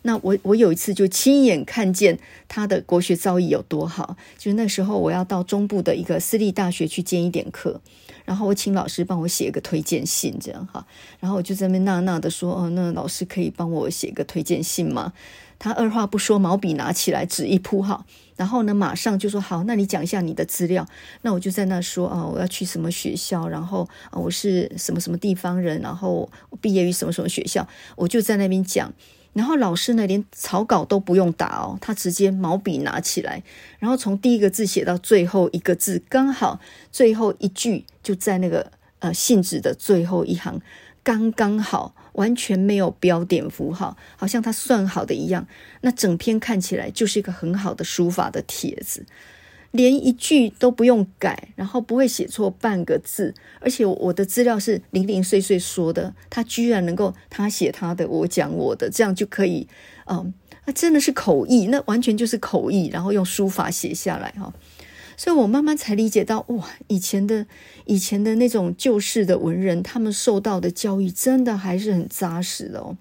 [0.03, 7.83] 那我我有一次就亲眼看见他的国学造诣有多好，就是那时候我要到中部的一个私立大学去兼一点课，
[8.31, 10.87] 然后我请老师帮我写一个推荐信，这样哈，
[11.19, 15.13] 然后我就在那边纳纳的说，哦，那老师可以帮我写个推荐信吗？
[15.59, 20.87] 他二话不说，毛笔拿起来，纸一铺哈，然后呢，马上就说好，那你讲一下你的资料。
[21.23, 27.67] 那我就在那说啊，我要去什么学校，然后啊，我是什么什么地方人，然后我毕业于什么什么学校，
[27.97, 28.93] 我就在那边讲。
[29.33, 33.43] 然后老师呢，连草稿都不用打哦，他直接毛笔拿起来，
[33.79, 36.59] 然后从第一个字写到最后一个字，刚好
[36.91, 40.61] 最后一句就在那个呃信纸的最后一行，
[41.05, 45.47] 刚刚好，完全没有标点符号，好像他算好的一样。
[45.83, 49.07] 那整篇看起来就是一个很好的书法的帖子。
[49.73, 59.69] 连一句都不用改，然后不会写错半个字，而且我的资料是零零碎碎说的，他居然能够他写他的，我讲我的，这样就可以，
[60.07, 64.53] 嗯，那真的是口译，那完全就是口译，然后用书法写下来哈，
[65.17, 67.47] 所以我慢慢才理解到，哇，以前的
[67.85, 72.97] 以前的那种旧式的文人，他们受到的教育真的还是很扎实的哦。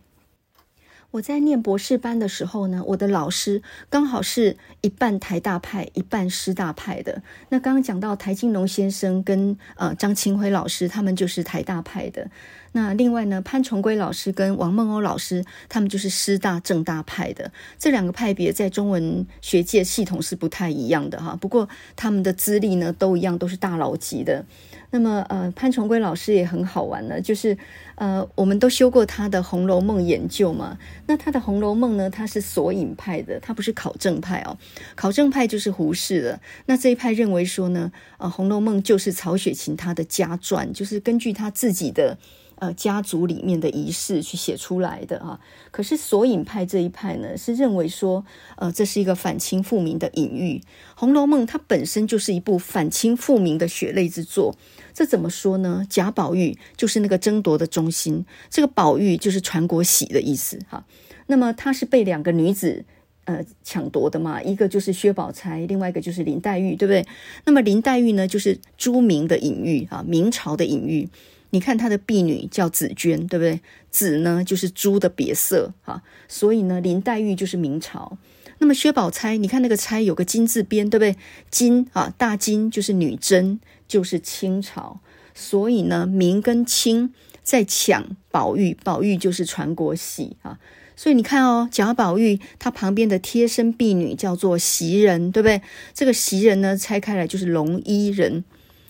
[1.12, 7.22] 我在念博士班的时候呢，我的老师刚好是一半台大派，一半师大派的。
[7.50, 12.30] 那刚刚讲到台金龙先生跟呃张清辉老师，他们就是台大派的。
[12.72, 17.52] 那另外呢，潘崇圭老师跟王梦鸥老师，他们就是师大政大派的。
[17.78, 21.36] 这两个派别在中文学界系统是不太一样的哈。
[21.36, 24.46] 不过他们的资历呢都一样，都是大佬级的。
[24.92, 27.56] 那么呃，潘崇圭老师也很好玩呢，就是
[27.96, 30.78] 呃，我们都修过他的《红楼梦》研究嘛。
[31.06, 34.58] 那他的《红楼梦》呢，他是索引派的，他不是考证派哦。
[34.96, 36.40] 考证派就是胡适的。
[36.66, 42.18] 那这一派认为说呢，呃，《红楼梦》就是曹雪芹他的家传，就是根据他自己的。
[42.60, 45.40] 呃，家族里面的仪式去写出来的啊，
[45.72, 48.26] 可是索引派这一派呢，是认为说，
[48.58, 50.60] 呃，这是一个反清复明的隐喻，
[50.94, 54.56] 《红楼梦》它本身就是一部反清复明的血泪之作。
[54.94, 55.86] 这怎么说呢？
[55.90, 60.86] 贾宝玉就是那个争夺的中心，这个宝玉就是传国喜的意思哈。
[61.28, 62.84] 那么他是被两个女子
[63.24, 67.06] 呃抢夺的嘛，一个就是薛宝钗，另外一个就是林黛玉，对不对？
[67.46, 71.08] 那么林黛玉呢，就是朱明的隐喻啊，明朝的隐喻。
[71.52, 73.60] 你看他的婢女叫紫鹃，对不对？
[73.90, 78.18] 紫呢就是朱的别色哈，所以呢林黛玉就是明朝。
[78.60, 81.16] 那么薛宝钗，你看那个钗有个金字边，对不对？
[81.50, 85.00] 金啊，大金就是女真，就是清朝。
[85.34, 90.60] 所以呢明跟清在抢宝玉，宝玉就是传国玺啊。
[90.96, 95.62] 所以你看哦，贾宝玉他旁边的贴身婢女叫做袭人，对不对？
[95.94, 98.44] 这个袭人呢拆开来就是龙衣人。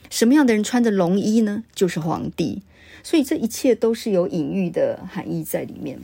[0.10, 1.64] 什么样的人穿着龙衣呢？
[1.74, 2.62] 就是皇帝，
[3.04, 6.00] 所以这一切都是有隐喻的含义在里面。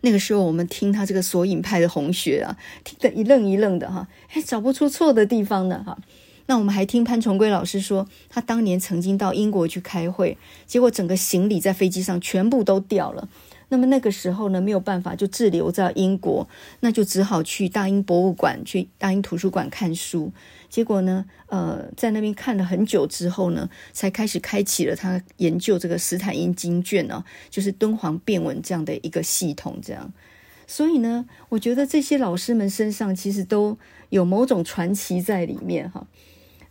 [0.00, 5.98] 那个时候，我们听他这个索引派的红学啊，听得一愣一愣的哈，哎，找不出错的地方呢哈。
[6.46, 13.28] 那我们还听潘崇圭老师说，他当年曾经到英国去开会，结果整个行李在飞机上全部都掉了。
[13.72, 16.46] 那么那个时候呢，没有办法，就滞留在英国，
[16.80, 20.30] 那就只好去大英博物馆、去大英图书馆看书。
[20.68, 29.78] 结果呢，呃，在那边看了很久之后呢，才开始开启了他研究这个斯坦因经卷呢、哦，就是敦煌变文这样的一个系统。
[29.82, 30.12] 这样，
[30.66, 33.78] 所以呢，我觉得这些老师们身上其实都
[34.10, 36.06] 有某种传奇在里面哈。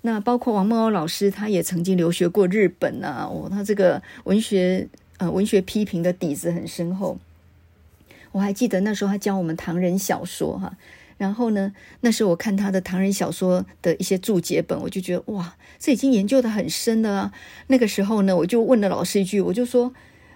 [0.04, 4.88] 那包括王梦鸥老师，他也曾经留学过日本啊，哦，他这个文学
[5.22, 7.20] 呃文学批评的底子很深厚。
[8.32, 10.76] 我还记得那时候他教我们唐人小说哈。
[11.20, 17.34] 然后呢，那时候我看他的唐人小说的一些注解本，我就觉得哇，这已经研究得很深了啊。
[17.68, 19.94] 那个时候呢，我就问了老师一句，我就说：“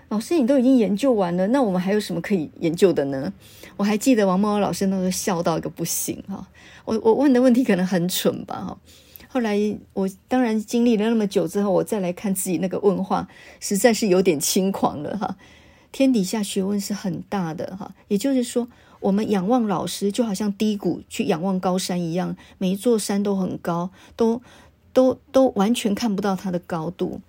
[0.09, 3.33] 老师，你都已经研究完了，那我们还有什么可以研究的呢？”
[3.77, 6.47] 我还记得王梦老师那时候笑到一个不行哈。
[6.85, 8.77] 我我问的问题可能很蠢吧哈。
[9.35, 9.59] 后来
[9.91, 13.27] 我当然经历了那么久之后，我再来看自己那个问话，
[13.59, 15.35] 实在是有点轻狂了哈。
[15.91, 18.69] 天底下学问是很大的哈，也就是说。
[19.01, 24.41] 我们仰望老师，就好像低谷去仰望高山一样，每一座山都很高，都
[24.93, 27.19] 都都完全看不到它的高度。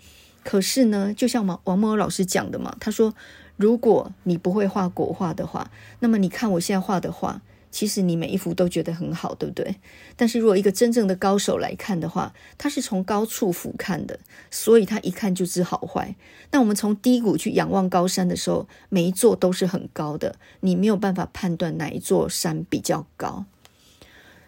[0.45, 3.12] 可是呢，就像王王梦鸥老师讲的嘛，他说
[3.59, 7.42] ：“如果你不会画国画的话，那么你看我现在画的画。”
[7.77, 9.77] 其实你每一幅都觉得很好，对不对？
[10.17, 14.19] 但是如果一个真正的高手来看的话，他是从高处俯瞰的，
[14.51, 16.17] 所以他一看就知好坏。
[16.53, 23.45] 那我们从低谷去仰望高山的时候，每一座都是很高的，你没有办法判断哪一座山比较高。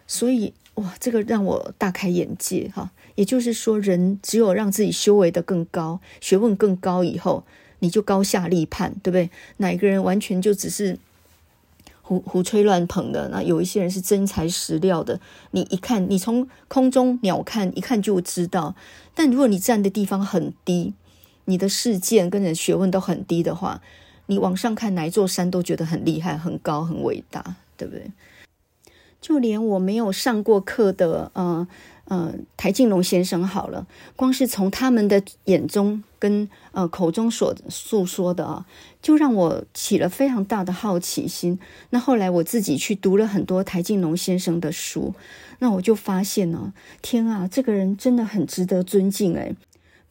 [0.07, 2.89] 所以哇，这个让我大开眼界哈。
[3.13, 7.45] 也就是说，人只有让自己修为的更高，学问更高以后，
[7.77, 9.29] 你就高下立判，对不对？
[9.57, 10.97] 哪一个人完全就只是。
[12.09, 15.19] 胡胡吹乱捧的，那有一些人是真材实料的。
[15.51, 18.73] 你一看，你从空中鸟瞰，一看就知道。
[19.13, 20.95] 但如果你站的地方很低，
[21.45, 23.83] 你的视线跟人学问都很低的话，
[24.25, 28.11] 你往上看哪一座山都觉得很厉害、很高、很伟大，对不对？
[29.21, 31.67] 就连我没有上过课的，呃。
[32.05, 38.65] 呃，台静农先生好了，光是从他们的眼中跟呃口中所诉说的啊，
[39.01, 41.57] 就让我起了非常大的好奇心。
[41.91, 45.13] 那后来我自己去读了很多台静农先生的书，
[45.59, 49.55] 那我就发现呢，天啊，这个人真的很值得尊敬诶。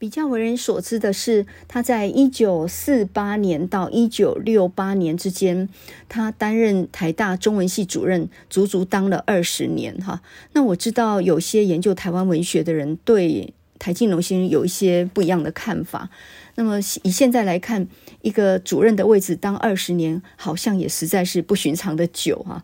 [0.00, 5.68] 比较为人所知的是，他在一九四八年到一九六八年之间，
[6.08, 10.22] 他担任台大中文系主任，足足当了二十年哈。
[10.52, 16.08] 那我知道有些研究台湾文学的人对台静农先生有一些不一样的看法。
[16.54, 17.88] 那么以现在来看，
[18.28, 22.62] 一个主任的位置当二十年，好像也实在是不寻常的久哈。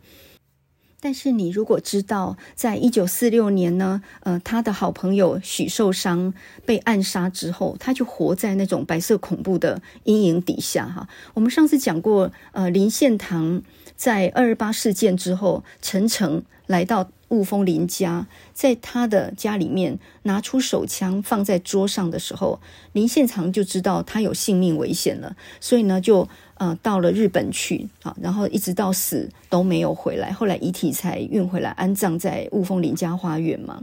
[1.00, 6.34] 但是你如果知道，在一九四六年呢，呃，他的好朋友许寿裳
[6.66, 11.08] 被暗杀之后，他就活在那种白色恐怖的阴影底下哈。
[11.32, 13.62] 我们上次讲过，呃，林献堂
[13.96, 22.60] 在二二八事件之后，陈诚来到雾峰林家，在他的家里面拿出手枪放在桌上的时候，
[22.92, 33.80] 林献堂就知道他有性命危险了，所以呢，就呃到了日本去啊，然后一直到死都没有回来，后来遗体才运回来安葬在雾峰林家花园嘛。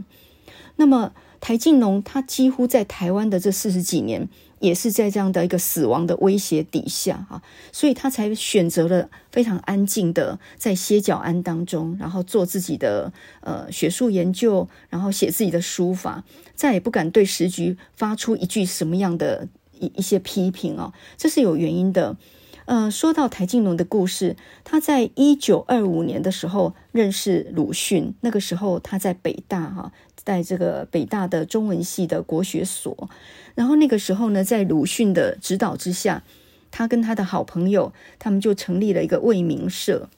[0.76, 4.28] 那么台静农他几乎在台湾的这四十几年。
[4.62, 7.42] 也是在这样的一个死亡的威胁底下啊，
[7.72, 19.48] 所以他才选择了非常安静的在歇脚庵当中，然后做自己的呃学术研究，然后写自己的书法，再也不敢对时局发出一句什么样的
[19.78, 22.16] 一一些批评哦，这是有原因的。
[22.64, 33.10] 呃，说到台静农的故事，他在一九二五年的时候认识鲁迅，那个时候他在北大哈，在这个北大的中文系的国学所，
[33.56, 36.22] 然后那个时候呢，在鲁迅的指导之下，
[36.70, 40.08] 他跟他的好朋友，他们就成立了一个未名社，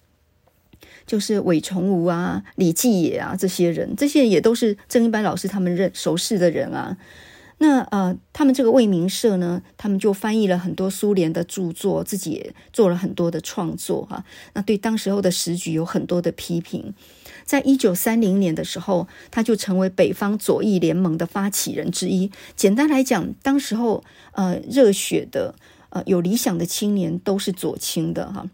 [1.06, 6.98] 就是韦崇吾啊、李继野啊这些人，这些人也都是郑一般老师他们认熟识的人啊。
[7.58, 14.24] 那呃，他们这个未名社呢，他们就翻译了很多苏联的著作，自己也做了很多的创作哈。
[14.54, 16.92] 那对当时候的时局有很多的批评。
[17.44, 22.30] 在一九三零年的时候，他就成为北方左翼联盟的发起人之一。
[22.56, 24.02] 简单来讲，当时候
[24.32, 25.54] 呃热血的
[25.90, 28.48] 呃有理想的青年都是左倾的哈。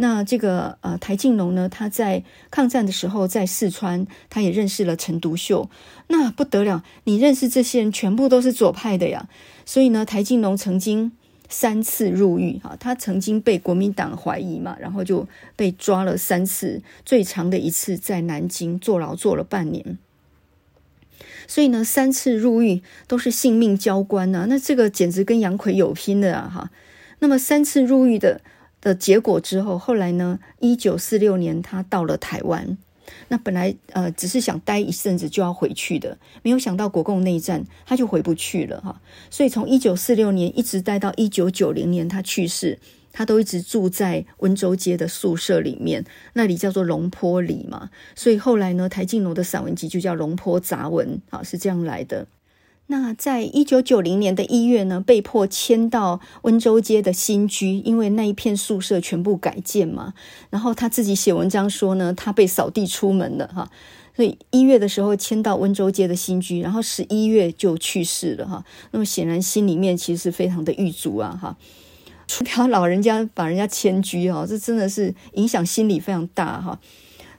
[0.00, 2.22] 那这个呃台静农呢，他在
[2.52, 5.68] 抗战的时候在四川，他也认识了陈独秀，
[6.06, 9.28] 那不得了，你认识这些人全部都是左派的呀。
[9.66, 11.10] 所以呢，台静农曾经
[11.48, 15.26] 三次入狱哈，他曾经被国民党怀疑嘛，然后就
[15.56, 19.98] 被抓了三次，最长的一次在南京坐牢坐了半年。
[21.48, 26.70] 所以呢，三次入狱都是性命交关呐，那这个简直跟杨逵有拼的啊哈。
[27.18, 28.40] 那么三次入狱的。
[28.80, 30.38] 的结果之后，后来呢？
[30.60, 32.78] 一九四六年，他到了台湾。
[33.28, 39.00] 那本来呃，只是想待一阵子就要回去的，没有想到国共内战，他就回不去了哈。
[39.30, 42.78] 所以从一九四六年一直待到一九九零年他去世，
[43.10, 46.04] 他都一直住在温州街的宿舍里面，
[46.34, 47.90] 那里叫做龙坡里嘛。
[48.14, 52.26] 所以后来呢，台静农的散文集就叫《龙坡杂文》啊，是这样来的。
[52.90, 60.14] 那在一九九零年的一月呢，被迫迁到温州街的新居，因为那一片宿舍全部改建嘛。
[60.48, 63.70] 然后他自己写文章说呢，他被扫地出门了哈。
[64.16, 68.64] 所以一月的时候迁到温州街的新居，然后十一月就去世了哈。
[68.90, 71.56] 那么显然心里面其实是非常的郁卒啊哈。
[72.26, 76.80] 除掉老人家把人家迁居哈，这真的是影响心理非常大哈。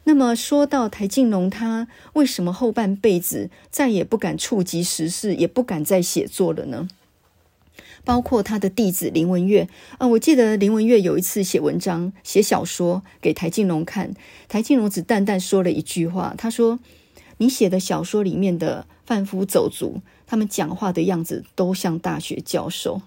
[0.06, 6.88] 那么说到台静农，他为什么后半辈子再也不敢触及时事，也不敢再写作了呢？
[8.06, 14.14] 包括他的弟子林文月啊，我记得林文月有一次写文章、写小说给台静农看，
[14.47, 16.80] 台静农只淡淡说了一句话，他说
[17.38, 23.02] ：“你写的小说里面的贩夫走卒，他们讲话的样子都像大学教授。”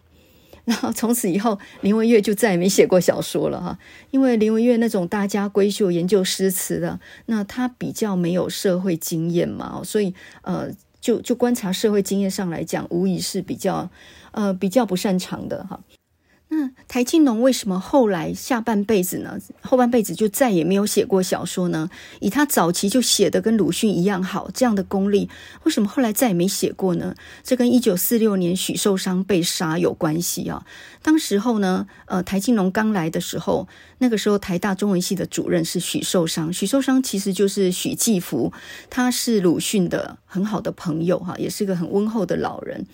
[0.66, 3.76] 然后从此以后，林文月就再也没写过小说了哈，
[4.12, 13.90] 因为林文月那种大家闺秀研究诗词的，那他比较没有社会经验嘛，所以呃，就就观察社会经验上来讲，无疑是比较
[14.30, 15.80] 呃比较不擅长的哈。
[16.54, 19.38] 那台静农为什么后来下半辈子呢？
[19.62, 21.88] 后半辈子就再也没有写过小说呢？
[22.20, 25.30] 以他早期就写的跟鲁迅一样好这样的功力，
[25.62, 27.14] 为什么后来再也没写过呢？
[27.42, 30.66] 这跟一九四六年许寿裳被杀有关系啊。
[31.00, 38.52] 当时候呢，呃，台静农刚来的时候，那个时候台大中文系的主任是许寿裳，许寿裳其实就是许继福，
[38.90, 42.84] 他是鲁迅的很好的朋友哈，也是个很温厚的老人。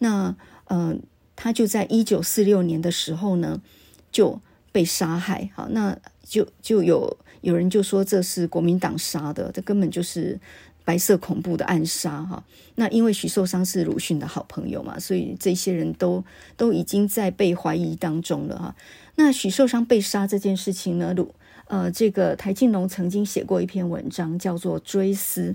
[0.00, 0.36] 那
[0.66, 0.90] 嗯。
[0.90, 0.96] 呃
[1.40, 3.62] 他就在一九四六年的时候呢，
[4.10, 4.40] 就
[4.72, 5.48] 被杀害。
[5.54, 10.36] 好，那就就有有人就说这是国民党杀的，这根本就是
[10.84, 12.42] 白色恐怖的暗杀哈。
[12.74, 16.24] 那因为许寿裳是鲁迅的好朋友嘛，所以这些人都
[16.56, 18.74] 都已经在被怀疑当中了哈。
[19.14, 21.32] 那许寿裳被杀这件事情呢，鲁
[21.68, 25.54] 呃，这个台静农曾经写过一篇文章，叫做《追思》。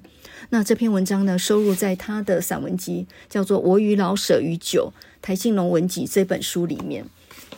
[0.50, 4.94] 那这篇文章呢，收录在他的散文集，叫做《我与老舍与酒》。
[5.24, 7.06] 台静农文集这本书里面，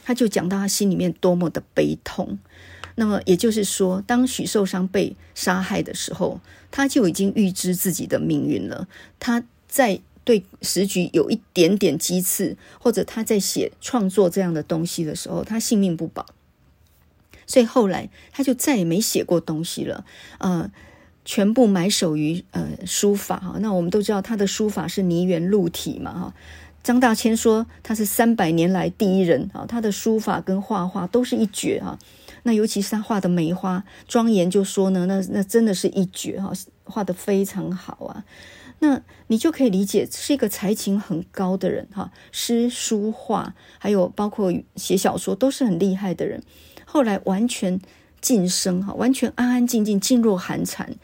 [0.03, 2.39] 他就讲到他心里面多么的悲痛。
[2.97, 6.39] 那么也就是说，当许寿裳被杀害的时候，
[6.71, 8.87] 他就已经预知自己的命运了。
[9.19, 16.25] 他在对时局有一点点讥刺，或者他在写创作这样的东西的时候，他性命不保。
[17.47, 20.05] 所以后来他就再也没写过东西了。
[20.37, 20.71] 呃，
[21.25, 23.57] 全部埋首于呃书法哈。
[23.59, 26.33] 那我们都知道他的书法是泥圆露体嘛哈。
[26.85, 31.97] 张大千说他是三百年来第一人啊，他的书法跟画画都是一绝啊。
[32.43, 36.51] 那尤其是他画的梅花庄严，就说呢，那那真的是一绝哈，
[36.83, 38.23] 画得非常好啊。
[38.77, 46.43] 那你就可以理解是一个才情很高的人哈，诗书画还有包括写小说都是很厉害的人。
[46.85, 47.81] 后来完全
[48.21, 50.95] 晋升哈，完全安安静静噤若寒蝉，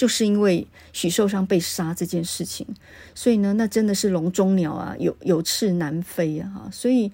[0.00, 2.66] 就是因为许寿裳被杀这件事情。
[3.14, 6.70] 所以呢，那真的是笼中鸟啊，有有翅难飞啊！
[6.72, 7.12] 所以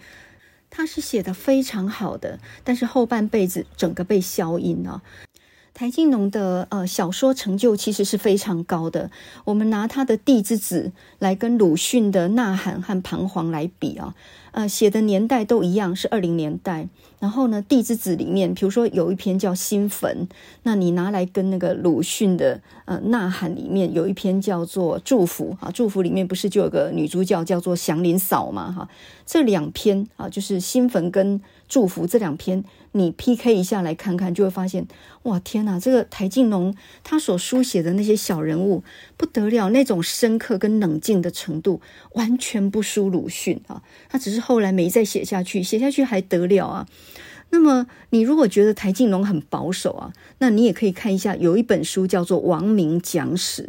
[0.71, 5.03] 他是写得非常好的，但是后半辈子整个被消音啊。
[5.75, 9.11] 台静农的呃小说成就其实是非常高的。
[9.45, 14.15] 我们拿他的《地之子》来跟鲁迅的《呐喊》和《彷徨》来比啊，
[14.57, 16.89] 呃，写的年代都一样，是二零年代。
[17.19, 20.27] 然后呢，《地之子》里面，比如说有一篇叫《新坟》，
[20.63, 28.73] 那你拿来跟那个鲁迅的呃《呐喊》里面有一篇叫做《祝福》啊，《祝福》里面不是就有个女主角叫做祥林嫂嘛？
[28.73, 28.89] 哈，
[29.27, 31.39] 这两篇啊，就是《新坟》跟
[31.69, 32.65] 《祝福》这两篇。
[32.93, 34.87] 你 PK 一下来看看，就会发现，
[35.25, 35.79] 哇，天哪！
[35.79, 38.83] 这个台静农他所书写的那些小人物
[39.19, 43.83] 不得了，那种深刻跟冷静的程度完全不输鲁迅啊。
[44.09, 46.87] 他只是后来没再写下去，写下去还得了啊？
[47.51, 53.63] 那么你如果觉得台静农很保守啊，那你也可以看一下，有一本书叫做《王明讲史》。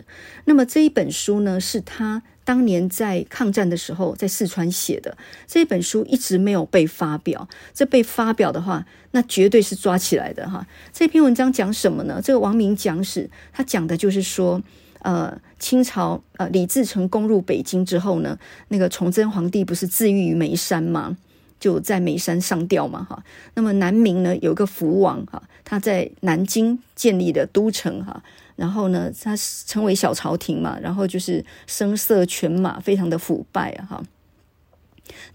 [0.46, 2.24] 那么这一本书呢，是他。
[2.48, 7.46] 当年在抗战的时候，在四川写的这本书一直没有被发表。
[7.74, 10.66] 这被发表的话，那绝对是抓起来的哈。
[10.94, 12.22] 这篇文章讲什么呢？
[12.24, 14.64] 这个王明讲史，他讲的就是说，
[15.00, 18.40] 呃，清朝呃李自成攻入北京之后呢，
[18.70, 21.18] 那个崇祯皇帝不是自縊于眉山吗？
[21.60, 23.22] 就在眉山上吊嘛哈。
[23.56, 28.24] 那么南明呢，有一个福王哈，他在南京建立的都城哈。
[28.58, 34.04] 然后呢，他称为小朝廷嘛，然后就是声色犬马，非常的腐败啊哈。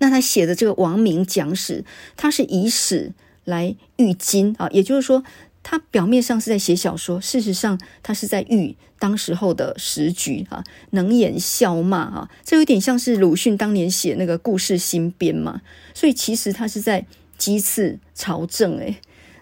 [0.00, 1.82] 那他写的这个《王明讲史》，
[2.16, 3.12] 他是以史
[3.44, 5.22] 来喻今啊，也就是说，
[5.62, 15.62] 他表面上是在写小说，事实上他是在喻当时候的时局啊，能言笑骂啊，这有点像是鲁迅当年写那个故事新编嘛，
[15.94, 17.06] 所以其实他是在
[17.38, 18.96] 讥刺朝政诶，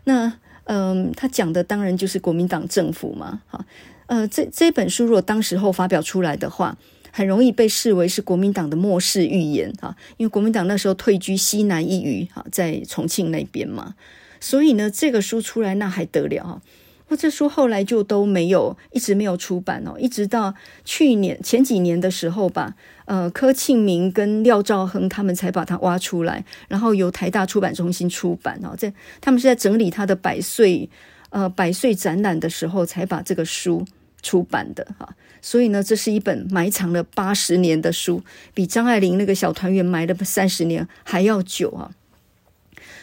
[0.05, 0.35] 那。
[0.73, 3.66] 嗯，他讲的当然就是国民党政府嘛，哈，
[4.07, 6.79] 呃，这这本书如果当时候发表出来的话，
[7.11, 13.97] 很容易被视为是国民党的末世预言，哈，因为国民党那时候退居西南一隅，哈，在重庆那边嘛，
[14.39, 16.62] 所以呢，这个书出来那还得了哈。
[17.09, 20.55] 那这书后来就都没有，一直没有出版哦，一直到
[20.85, 22.77] 去年前几年的时候吧，
[23.11, 28.77] 呃，柯庆明跟廖兆恒他们才把它挖出来，然后由台大出版中心出版哦。
[28.79, 30.89] 在他们是在整理他的百岁
[31.31, 33.85] 呃百岁展览的时候才把这个书
[34.23, 35.09] 出版的哈。
[35.43, 38.23] 所以呢，这是一本埋藏了八十年的书，
[38.55, 41.91] 比张爱玲那个小团圆埋了三十年还要久啊。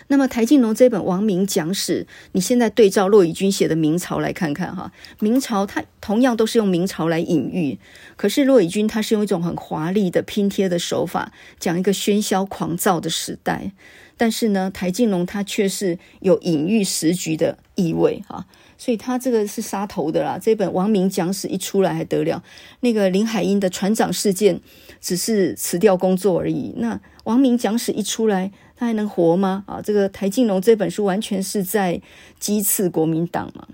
[0.10, 7.78] 那么台静农这本《王明讲史》，你现在对照骆以军写的明朝来看看哈，明朝它同样都是用明朝来隐喻，
[8.16, 13.74] 可是骆以军他是用一种很华丽的拼贴的手法，讲一个喧嚣狂躁的时代，
[14.16, 18.46] 但是呢，台静农他却是有隐喻时局的意味哈，
[18.78, 20.40] 所以他这个是杀头的啦。
[20.42, 22.42] 这本《王明讲史》一出来还得了，
[22.80, 24.62] 那个林海音的船长事件
[25.02, 26.96] 只是辞掉工作而已，那
[27.26, 28.54] 《王明讲史》一出来。
[28.78, 29.64] 他还能活吗？
[29.66, 32.00] 啊，这个台静农这本书完全是在
[32.40, 33.68] 讥刺国民党嘛，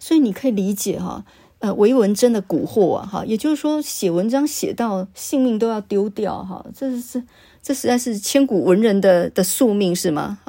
[0.00, 1.24] 所以你可以理解哈，
[1.60, 7.22] 呃，为文真的蛊惑啊，哈，也就是说写文章写到性命都要丢掉哈，这是
[7.62, 10.40] 这实在是千古文人的的宿命是吗？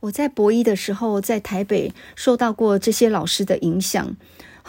[0.00, 4.16] 我在博一的时候在台北受到过这些老师的影响。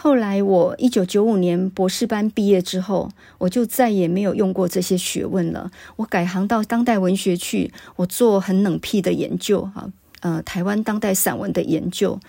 [0.00, 5.72] 后来我一九九五年博士班毕业之后，我就再也没有用过这些学问了。
[5.96, 9.90] 我改行到当代文学去，我做很冷僻的研究，哈，
[10.20, 12.20] 呃，台湾当代散文的研究。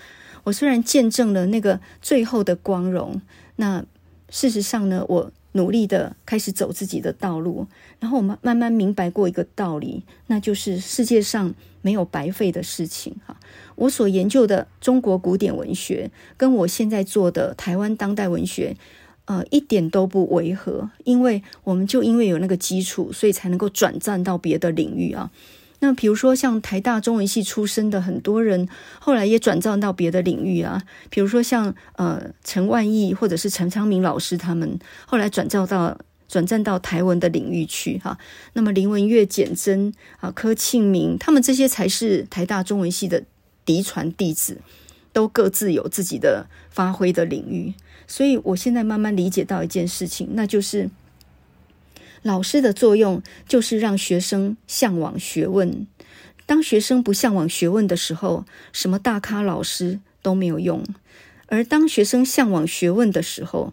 [0.42, 3.22] 我虽然见证了那个最后的光荣，
[3.54, 3.84] 那
[4.30, 7.68] 事实上呢，我努力的开始走自己的道路，
[8.00, 13.36] 然后我慢慢慢明白过一个道理，那就是世界上没有白费的事情，哈。
[13.80, 18.76] 我所研究的中国古典文学，跟我现在做的台湾当代文学，
[19.24, 20.90] 呃，一点都不违和。
[21.04, 25.30] 因为我们就因为有那个基础，所以才能够转战到别的领域啊。
[25.78, 28.68] 那比如说像台大中文系出身的很多人，
[28.98, 30.82] 后来也转战到别的领域啊。
[31.08, 35.96] 比如说像呃陈万亿或者是陈昌明老师他们，后来转战到
[36.28, 38.18] 转战到台文的领域去哈。
[38.52, 43.24] 那么林文月、简媜啊、柯庆明，他们这些才是台大中文系的。
[43.64, 44.60] 嫡传弟子
[45.12, 47.74] 都各自有自己的发挥的领域，
[48.06, 50.90] 所以我现在慢慢理解到一件事情，那就是
[52.22, 55.86] 老师的作用就是让学生向往学问，
[56.46, 60.82] 当学生不向往学问的时候，什么大咖老师都没有用；
[61.46, 63.72] 而当学生向往学问的时候，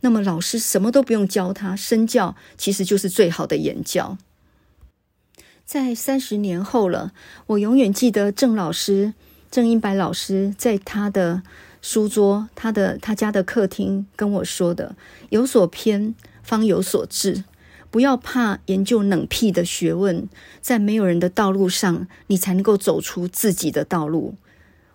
[0.00, 4.18] 那么老师什么都不用教他，身教其实就是最好的言教。
[5.68, 7.12] 在三十年后了，
[7.48, 9.12] 我永远记得郑老师、
[9.50, 11.42] 郑英白老师在他的
[11.82, 14.96] 书桌、他的他家的客厅跟我说的
[15.28, 17.44] ：“有所偏，方有所至。
[17.90, 20.26] 不要怕研究冷僻的学问，
[20.62, 24.36] 在没有人的道路上，你才能够走出自己的道路。”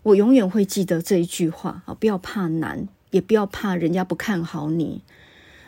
[0.02, 1.94] 我永远会记得这一句话啊！
[1.94, 5.04] 不要怕难，也不要怕人家不看好你。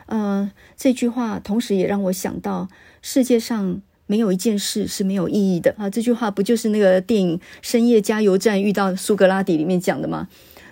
[0.06, 2.68] 呃，这句话同时也让我想到
[3.00, 3.80] 世界上。
[4.06, 5.90] 没有一件事是没有意义的啊！
[5.90, 10.28] 这句话不就是那个电影《深夜加油站》遇到苏格拉底里面讲的吗？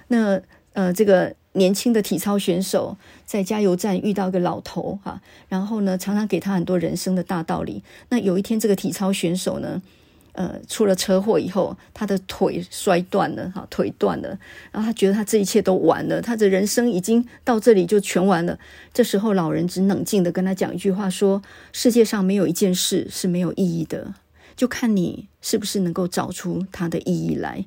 [0.09, 0.41] 那
[0.73, 7.83] 呃，这个年轻的体操选手在加油站遇到一个老头哈，然后呢，常常给他很多人生的大道理。
[8.09, 9.81] 那有一天，这个体操选手呢，
[10.35, 14.37] 呃，出了车祸以后，他的腿摔断了，哈，腿断了，
[14.73, 18.59] 然后他觉得他这一切都完了，他的人生已经到这里就全完了。
[18.93, 24.15] 这时候，老人只冷静地跟他讲一句话，说：“世界上没有一件事是没有意义的，
[24.57, 27.65] 就看你是不是能够找出它的意义来。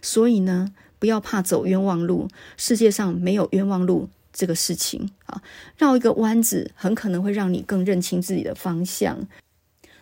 [0.00, 5.42] 所以呢，不要怕走冤枉路，世界上没有冤枉路这个事情啊，
[5.76, 9.28] 绕一个弯子，很可能会让你更认清自己的方向。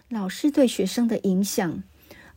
[0.09, 1.83] 老师对学生的影响。”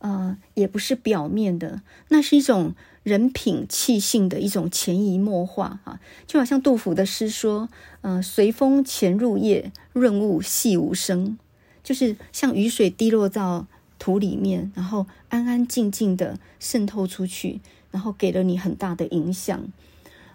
[0.00, 7.68] 呃，也不是表面的，那是一种人品气性的一种潜移默化啊，就好像杜甫的诗说
[8.02, 11.38] ：“呃，随风潜入夜，润物细无声。”
[11.82, 13.66] 就是像雨水滴落到
[13.98, 19.68] 土里面，然后安安静静的渗透出去，然后给了你很大的影响。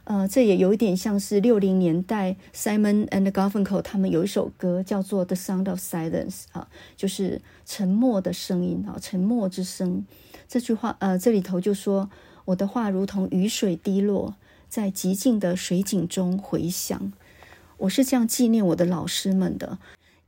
[0.05, 10.05] 呃，这也有一点像是六零年代 Simon and Garfunkel 他们有一首歌叫做《The Sound of Silence》啊，就是沉默的声音啊，沉默之声。
[10.47, 12.11] 这句话，呃，这里头就说
[12.45, 14.35] 我的话如同雨水滴落
[14.69, 17.11] 在寂静的水井中回响。
[17.77, 19.79] 我是这样纪念我的老师们的，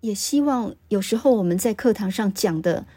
[0.01, 2.87] 也希望有时候我们在课堂上讲的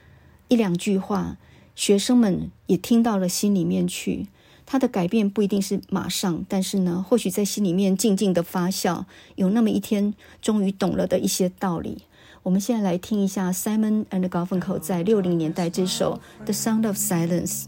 [0.49, 1.37] 一两句话，
[1.74, 4.28] 学生们也听到了心里面去。
[4.71, 9.05] 他的改变不一定是马上，但是呢，或许在心里面静静的发酵，
[9.35, 12.05] 有那么一天终于懂了的一些道理。
[12.45, 17.64] 我们现在来听一下 Simon and Garfunkel 在六零年代这首《The Sound of Silence》。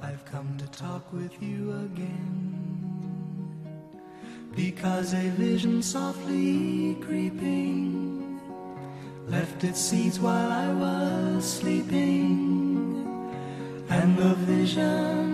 [0.00, 2.52] I've come to talk with you again
[4.54, 8.38] Because a vision softly creeping
[9.28, 13.02] Left its seeds while I was sleeping
[13.88, 15.33] And the vision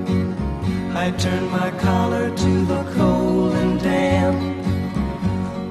[1.01, 4.37] I turned my collar to the cold and damp.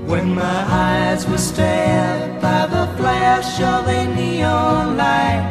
[0.08, 5.46] When my eyes were stabbed by the flash of a neon light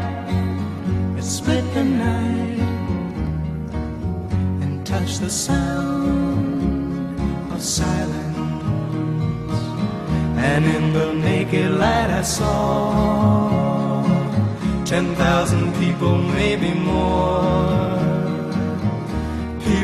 [1.18, 2.60] It split the night
[4.64, 7.18] and touched the sound
[7.54, 8.36] of silence.
[10.52, 14.04] And in the naked light I saw
[14.84, 18.09] Ten thousand people, maybe more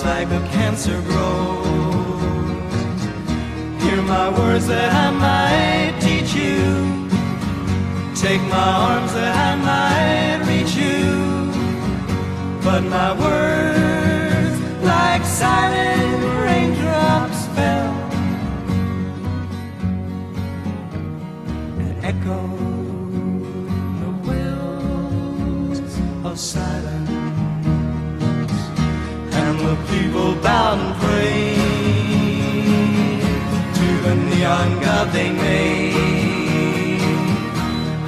[0.00, 1.82] silence like a cancer grows.
[3.82, 7.08] Hear my words that I might teach you.
[8.14, 11.50] Take my arms that I might reach you.
[12.62, 17.94] But my words, like silent raindrops, fell
[21.80, 23.66] and echoed
[24.00, 25.80] the wells
[26.24, 26.99] of silence
[30.00, 31.56] people bowed and prayed
[33.78, 37.00] to the neon god they made.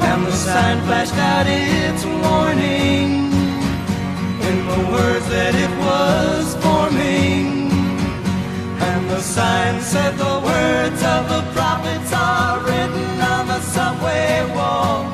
[0.09, 3.33] And the sign flashed out its warning
[4.43, 7.71] simple words that it was forming.
[8.89, 15.12] And the sign said the words of the prophets are written on the subway walls,